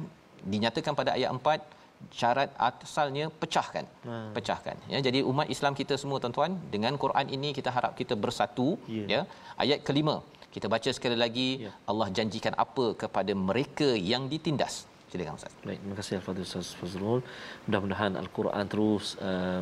dinyatakan 0.54 0.94
pada 1.00 1.12
ayat 1.18 1.32
4 1.34 1.76
syarat 2.20 2.50
asalnya 2.68 3.26
pecahkan. 3.42 3.86
Hmm. 4.08 4.32
pecahkan. 4.38 4.78
Ya 4.94 5.00
jadi 5.08 5.20
umat 5.32 5.48
Islam 5.56 5.74
kita 5.80 5.96
semua 6.02 6.18
tuan-tuan 6.24 6.52
dengan 6.76 6.94
Quran 7.04 7.28
ini 7.38 7.52
kita 7.60 7.70
harap 7.78 7.94
kita 8.02 8.16
bersatu 8.26 8.68
yeah. 8.98 9.08
ya. 9.14 9.22
Ayat 9.64 9.82
kelima 9.88 10.18
kita 10.56 10.68
baca 10.74 10.92
sekali 10.98 11.18
lagi 11.24 11.50
yeah. 11.66 11.90
Allah 11.92 12.08
janjikan 12.18 12.54
apa 12.66 12.86
kepada 13.04 13.34
mereka 13.50 13.90
yang 14.12 14.26
ditindas. 14.34 14.76
Silakan 15.12 15.36
ustaz. 15.40 15.54
Baik 15.68 15.80
terima 15.82 15.96
kasih 16.00 16.14
al-fadhil 16.20 16.46
ustaz 16.48 16.70
Fazrul. 16.80 17.22
Mudah-mudahan 17.66 18.14
al-Quran 18.22 18.66
terus 18.74 19.06
uh, 19.28 19.62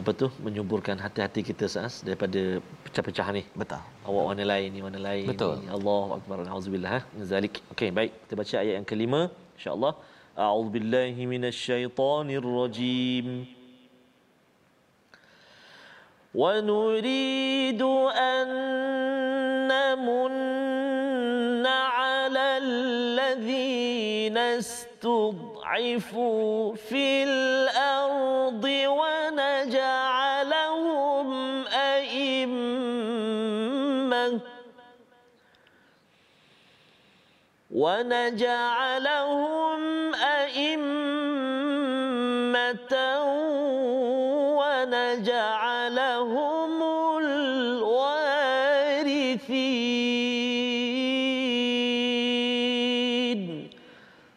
apa 0.00 0.10
tu 0.20 0.26
menyuburkan 0.46 0.96
hati-hati 1.04 1.42
kita 1.48 1.66
ustaz 1.70 1.94
daripada 2.08 2.42
pecah-pecah 2.84 3.28
ni. 3.36 3.42
Betul. 3.62 3.80
Awak 4.08 4.24
warna 4.28 4.44
lain 4.52 4.68
ni 4.74 4.82
warna 4.86 5.00
lain. 5.08 5.26
Betul. 5.32 5.54
Ni. 5.62 5.70
Allahu 5.78 6.10
akbar 6.18 6.36
auzubillah 6.56 6.98
zalik. 7.32 7.56
Okey 7.74 7.90
baik 7.98 8.12
kita 8.22 8.34
baca 8.42 8.54
ayat 8.64 8.74
yang 8.78 8.88
kelima 8.92 9.20
insyaallah 9.58 9.94
a'udzu 10.36 10.70
billahi 10.70 11.26
minasyaitonir 11.26 12.42
rajim 12.42 13.46
ونريد 16.34 17.82
أن 18.10 18.48
نمن 19.70 20.34
على 21.66 22.58
الذين 22.58 24.38
استضعفوا 24.58 25.94
في 26.74 27.24
الأرض 27.24 28.64
ونجعلهم 28.98 30.06
أئمة. 31.66 32.74
ونجعلهم 37.74 39.64
ونجعلهم 46.24 47.18
الوارثين. 47.18 48.20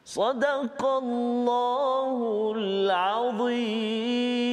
صدق 0.05 0.85
الله 0.85 2.53
العظيم. 2.55 4.46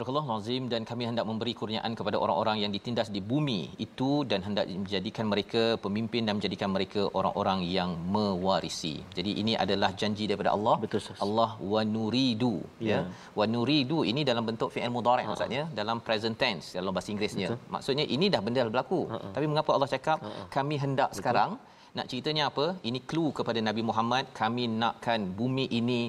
Surah 0.00 0.24
Nazim 0.24 0.64
dan 0.72 0.82
kami 0.88 1.04
hendak 1.08 1.26
memberi 1.28 1.52
kurniaan 1.58 1.92
kepada 1.98 2.16
orang-orang 2.24 2.56
yang 2.62 2.72
ditindas 2.76 3.08
di 3.16 3.20
bumi 3.30 3.60
itu 3.84 4.10
dan 4.30 4.40
hendak 4.46 4.64
menjadikan 4.84 5.26
mereka 5.32 5.62
pemimpin 5.84 6.22
dan 6.26 6.34
menjadikan 6.38 6.70
mereka 6.76 7.02
orang-orang 7.18 7.60
yang 7.76 7.90
mewarisi. 8.14 8.94
Jadi 9.18 9.32
ini 9.42 9.52
adalah 9.64 9.90
janji 10.00 10.24
daripada 10.30 10.50
Allah. 10.56 10.76
Betul. 10.84 11.00
Allah 11.26 11.50
wa 11.72 11.82
nuridu 11.94 12.54
ya. 12.80 12.90
ya. 12.90 13.00
Wa 13.38 13.44
nuridu 13.54 13.98
ini 14.12 14.24
dalam 14.30 14.44
bentuk 14.48 14.72
fi'il 14.74 14.92
mudhari' 14.96 15.26
ha. 15.26 15.30
maksudnya 15.32 15.62
dalam 15.80 16.00
present 16.06 16.36
tense 16.42 16.72
dalam 16.78 16.96
bahasa 16.96 17.10
Inggerisnya. 17.12 17.48
Betul. 17.52 17.60
Maksudnya 17.76 18.04
ini 18.16 18.26
dah 18.34 18.40
benda 18.46 18.60
dah 18.64 18.72
berlaku. 18.72 19.00
Ha. 19.12 19.18
Tapi 19.36 19.46
mengapa 19.52 19.70
Allah 19.76 19.90
cakap 19.96 20.18
Ha-ha. 20.24 20.48
kami 20.56 20.76
hendak 20.84 21.10
Betul. 21.12 21.20
sekarang 21.20 21.50
nak 21.98 22.06
ceritanya 22.10 22.42
apa? 22.50 22.66
Ini 22.88 22.98
clue 23.10 23.30
kepada 23.36 23.60
Nabi 23.68 23.84
Muhammad 23.90 24.32
kami 24.32 24.64
nakkan 24.82 25.20
bumi 25.38 25.66
ini 25.80 26.02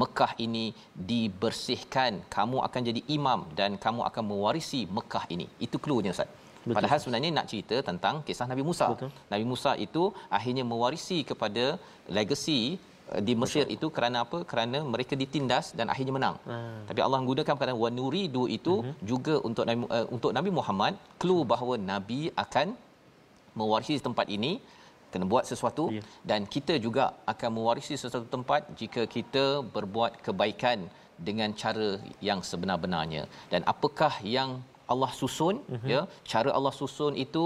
Mekah 0.00 0.32
ini 0.46 0.64
dibersihkan 1.10 2.12
kamu 2.36 2.56
akan 2.66 2.80
jadi 2.88 3.00
imam 3.16 3.40
dan 3.58 3.70
kamu 3.84 4.00
akan 4.08 4.24
mewarisi 4.32 4.80
Mekah 4.96 5.24
ini 5.34 5.46
itu 5.66 5.76
cluenya 5.84 6.12
ustaz 6.16 6.28
Betul. 6.66 6.76
padahal 6.76 6.98
sebenarnya 7.02 7.30
nak 7.38 7.46
cerita 7.50 7.76
tentang 7.88 8.14
kisah 8.26 8.46
Nabi 8.52 8.62
Musa 8.68 8.86
Betul. 8.92 9.10
Nabi 9.32 9.44
Musa 9.52 9.72
itu 9.86 10.02
akhirnya 10.38 10.64
mewarisi 10.72 11.18
kepada 11.30 11.64
legacy 12.16 12.60
eh, 13.14 13.22
di 13.26 13.32
Mesir 13.42 13.64
Betul. 13.64 13.76
itu 13.76 13.86
kerana 13.96 14.18
apa 14.26 14.38
kerana 14.50 14.78
mereka 14.94 15.14
ditindas 15.22 15.66
dan 15.78 15.86
akhirnya 15.92 16.14
menang 16.18 16.36
hmm. 16.48 16.80
tapi 16.90 17.00
Allah 17.06 17.20
menggunakan 17.22 17.54
perkataan 17.54 17.80
wanuridu 17.84 18.44
itu 18.58 18.74
hmm. 18.82 18.96
juga 19.12 19.34
untuk 19.48 19.64
Nabi, 19.70 19.84
uh, 19.96 20.06
untuk 20.16 20.32
Nabi 20.38 20.50
Muhammad 20.58 20.94
clue 21.22 21.44
bahawa 21.52 21.76
nabi 21.92 22.20
akan 22.44 22.74
mewarisi 23.60 24.02
tempat 24.08 24.26
ini 24.36 24.52
kena 25.16 25.26
buat 25.32 25.44
sesuatu 25.50 25.84
ya. 25.96 26.02
dan 26.30 26.40
kita 26.54 26.76
juga 26.86 27.04
akan 27.32 27.50
mewarisi 27.58 27.94
sesuatu 28.02 28.28
tempat 28.36 28.62
jika 28.80 29.04
kita 29.16 29.44
berbuat 29.76 30.12
kebaikan 30.26 30.80
dengan 31.28 31.50
cara 31.62 31.88
yang 32.28 32.40
sebenar-benarnya. 32.50 33.22
Dan 33.52 33.60
apakah 33.72 34.12
yang 34.36 34.50
Allah 34.92 35.10
susun 35.20 35.56
uh-huh. 35.64 35.88
ya 35.92 36.00
cara 36.32 36.50
Allah 36.58 36.72
susun 36.80 37.12
itu 37.24 37.44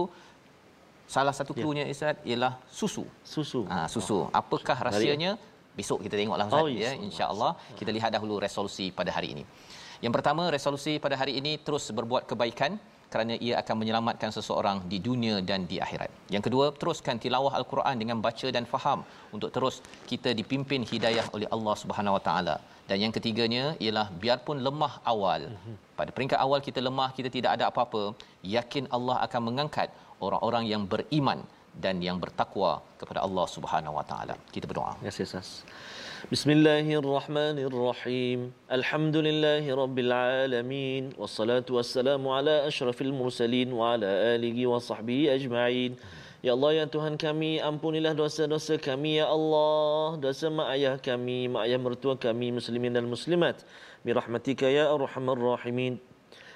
salah 1.14 1.34
satu 1.38 1.52
ya. 1.56 1.62
cluenya 1.62 1.84
Ustaz 1.94 2.16
ialah 2.30 2.52
susu. 2.80 3.04
Susu. 3.34 3.62
Ha 3.72 3.78
susu. 3.94 4.18
Apakah 4.40 4.78
rahsianya? 4.88 5.32
Besok 5.78 5.98
kita 6.04 6.14
tengoklah 6.20 6.46
Ustaz 6.50 6.66
oh, 6.66 6.68
yes. 6.70 6.82
ya 6.84 6.92
insya-Allah 7.06 7.52
kita 7.78 7.90
lihat 7.96 8.10
dahulu 8.16 8.36
resolusi 8.46 8.86
pada 8.98 9.10
hari 9.16 9.28
ini. 9.34 9.44
Yang 10.04 10.12
pertama 10.16 10.42
resolusi 10.56 10.92
pada 11.04 11.16
hari 11.20 11.32
ini 11.40 11.52
terus 11.66 11.84
berbuat 11.98 12.24
kebaikan 12.30 12.72
kerana 13.12 13.34
ia 13.46 13.54
akan 13.62 13.76
menyelamatkan 13.82 14.30
seseorang 14.36 14.76
di 14.92 14.98
dunia 15.06 15.36
dan 15.50 15.60
di 15.70 15.76
akhirat. 15.84 16.10
Yang 16.34 16.42
kedua, 16.46 16.66
teruskan 16.80 17.16
tilawah 17.24 17.52
al-Quran 17.60 17.96
dengan 18.02 18.18
baca 18.26 18.48
dan 18.56 18.64
faham 18.72 19.00
untuk 19.36 19.50
terus 19.56 19.76
kita 20.10 20.32
dipimpin 20.40 20.82
hidayah 20.92 21.26
oleh 21.36 21.48
Allah 21.56 21.74
Subhanahu 21.82 22.16
Wa 22.18 22.22
Taala. 22.28 22.56
Dan 22.90 22.98
yang 23.04 23.12
ketiganya 23.16 23.64
ialah 23.84 24.06
biarpun 24.22 24.58
lemah 24.66 24.92
awal, 25.12 25.42
pada 25.98 26.10
peringkat 26.16 26.38
awal 26.44 26.58
kita 26.68 26.80
lemah, 26.88 27.10
kita 27.18 27.28
tidak 27.36 27.50
ada 27.56 27.64
apa-apa, 27.70 28.02
yakin 28.56 28.84
Allah 28.96 29.16
akan 29.26 29.40
mengangkat 29.48 29.88
orang-orang 30.26 30.64
yang 30.72 30.82
beriman 30.92 31.40
dan 31.84 32.02
yang 32.06 32.18
bertakwa 32.24 32.72
kepada 33.00 33.20
Allah 33.26 33.46
Subhanahu 33.56 33.94
Wa 33.98 34.04
Taala. 34.10 34.34
Kita 34.54 34.66
berdoa. 34.70 34.92
Terima 34.98 35.10
kasih, 35.10 35.24
Ustaz. 35.28 35.50
بسم 36.28 36.50
الله 36.52 36.84
الرحمن 37.00 37.56
الرحيم 37.64 38.52
الحمد 38.68 39.16
لله 39.16 39.64
رب 39.64 39.98
العالمين 39.98 41.16
والصلاة 41.16 41.64
والسلام 41.64 42.20
على 42.28 42.68
أشرف 42.68 43.02
المرسلين 43.02 43.72
وعلى 43.72 44.06
آله 44.36 44.52
وصحبه 44.66 45.34
أجمعين 45.34 45.96
يا 46.44 46.52
الله 46.52 46.72
يا 46.72 46.84
تهان 46.84 47.16
كمي 47.16 47.64
أمبون 47.64 47.96
الله 47.96 48.12
دوسا 48.12 48.46
دوسا 48.52 48.76
كمي 48.76 49.16
يا 49.16 49.32
الله 49.32 50.20
دوسا 50.20 50.48
ما 50.52 50.68
أيها 50.72 51.00
كمي 51.00 51.48
ما 51.48 51.62
أيها 51.64 51.80
مرتوى 51.80 52.20
كمي 52.20 52.52
مسلمين 52.52 52.96
المسلمات 52.96 53.62
برحمتك 54.04 54.62
يا 54.62 54.92
أرحم 54.94 55.26
الراحمين 55.30 56.09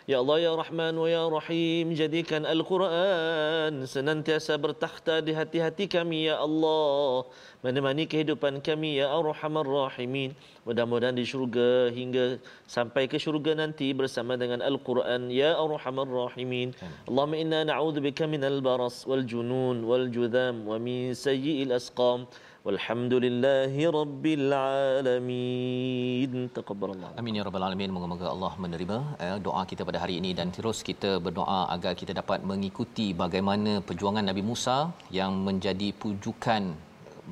Ya 0.04 0.20
Allah 0.20 0.36
ya 0.36 0.52
Rahman 0.52 1.00
wa 1.00 1.08
ya 1.08 1.24
Rahim 1.32 1.96
jadikan 1.96 2.44
Al-Quran 2.44 3.88
senantiasa 3.88 4.52
bertakhta 4.60 5.24
di 5.24 5.32
hati-hati 5.32 5.88
kami 5.88 6.28
ya 6.28 6.44
Allah. 6.44 7.24
Menemani 7.64 8.04
kehidupan 8.04 8.60
kami 8.60 9.00
ya 9.00 9.08
Arhamar 9.08 9.64
Rahimin. 9.64 10.36
Mudah-mudahan 10.68 11.16
di 11.16 11.24
syurga 11.24 11.88
hingga 11.88 12.36
sampai 12.68 13.08
ke 13.08 13.16
syurga 13.16 13.56
nanti 13.56 13.96
bersama 13.96 14.36
dengan 14.36 14.60
Al-Quran 14.60 15.32
ya 15.32 15.56
Arhamar 15.56 16.04
Rahimin. 16.04 16.76
Allahumma 17.08 17.40
inna 17.40 17.64
na'udzubika 17.64 18.28
minal 18.28 18.60
baras 18.60 19.08
wal 19.08 19.24
junun 19.24 19.88
wal 19.88 20.12
judham 20.12 20.68
wa 20.68 20.76
min 20.76 21.16
sayyi'il 21.16 21.72
asqam 21.72 22.28
Walhamdulillahi 22.66 23.82
Rabbil 23.96 24.46
Alamin. 24.58 26.32
Taqabbalallah. 26.58 27.10
Amin 27.20 27.36
ya 27.38 27.42
Rabbal 27.48 27.64
Alamin. 27.66 27.90
Moga-moga 27.96 28.26
Allah 28.32 28.52
menerima 28.64 28.96
eh, 29.24 29.36
doa 29.46 29.62
kita 29.70 29.84
pada 29.88 30.00
hari 30.02 30.14
ini 30.20 30.30
dan 30.38 30.48
terus 30.56 30.80
kita 30.88 31.10
berdoa 31.26 31.60
agar 31.74 31.92
kita 32.00 32.16
dapat 32.20 32.40
mengikuti 32.50 33.06
bagaimana 33.22 33.84
perjuangan 33.88 34.24
Nabi 34.30 34.44
Musa 34.50 34.78
yang 35.18 35.44
menjadi 35.48 35.88
pujukan 36.04 36.62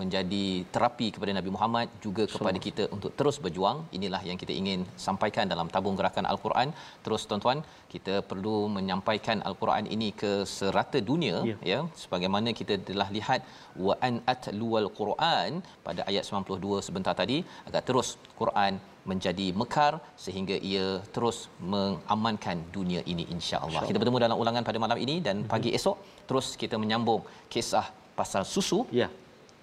menjadi 0.00 0.44
terapi 0.74 1.06
kepada 1.14 1.32
Nabi 1.38 1.50
Muhammad 1.54 1.88
juga 2.04 2.24
kepada 2.34 2.58
so. 2.60 2.64
kita 2.66 2.84
untuk 2.96 3.12
terus 3.18 3.36
berjuang 3.44 3.78
inilah 3.96 4.22
yang 4.28 4.38
kita 4.42 4.52
ingin 4.60 4.80
sampaikan 5.06 5.46
dalam 5.52 5.68
tabung 5.74 5.96
gerakan 6.00 6.26
al-Quran 6.32 6.68
terus 7.04 7.24
tuan-tuan 7.30 7.60
kita 7.94 8.14
perlu 8.30 8.56
menyampaikan 8.76 9.40
al-Quran 9.48 9.86
ini 9.96 10.08
ke 10.22 10.32
serata 10.56 11.00
dunia 11.10 11.36
yeah. 11.50 11.60
ya 11.72 11.80
sebagaimana 12.02 12.50
kita 12.60 12.76
telah 12.90 13.08
lihat 13.16 13.42
wa 13.86 13.96
an 14.08 14.14
atluwal 14.34 14.88
Quran 15.00 15.60
pada 15.86 16.02
ayat 16.10 16.24
92 16.28 16.86
sebentar 16.88 17.14
tadi 17.22 17.38
agar 17.68 17.84
terus 17.90 18.10
Quran 18.40 18.74
menjadi 19.10 19.46
mekar 19.60 19.92
sehingga 20.24 20.56
ia 20.70 20.86
terus 21.14 21.38
mengamankan 21.72 22.58
dunia 22.76 23.00
ini 23.12 23.24
insya-Allah. 23.34 23.82
Insya 23.82 23.90
kita 23.90 24.00
bertemu 24.02 24.18
dalam 24.24 24.38
ulangan 24.42 24.62
pada 24.68 24.78
malam 24.84 24.98
ini 25.04 25.16
dan 25.26 25.36
pagi 25.54 25.70
mm-hmm. 25.70 25.80
esok 25.80 25.96
terus 26.28 26.46
kita 26.62 26.78
menyambung 26.82 27.22
kisah 27.54 27.86
pasal 28.18 28.42
susu 28.54 28.80
ya 29.00 29.08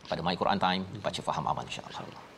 pada 0.10 0.26
My 0.26 0.34
Quran 0.34 0.58
Time 0.58 0.84
baca 1.00 1.22
faham 1.22 1.46
amal 1.46 1.62
insya-Allah 1.70 2.29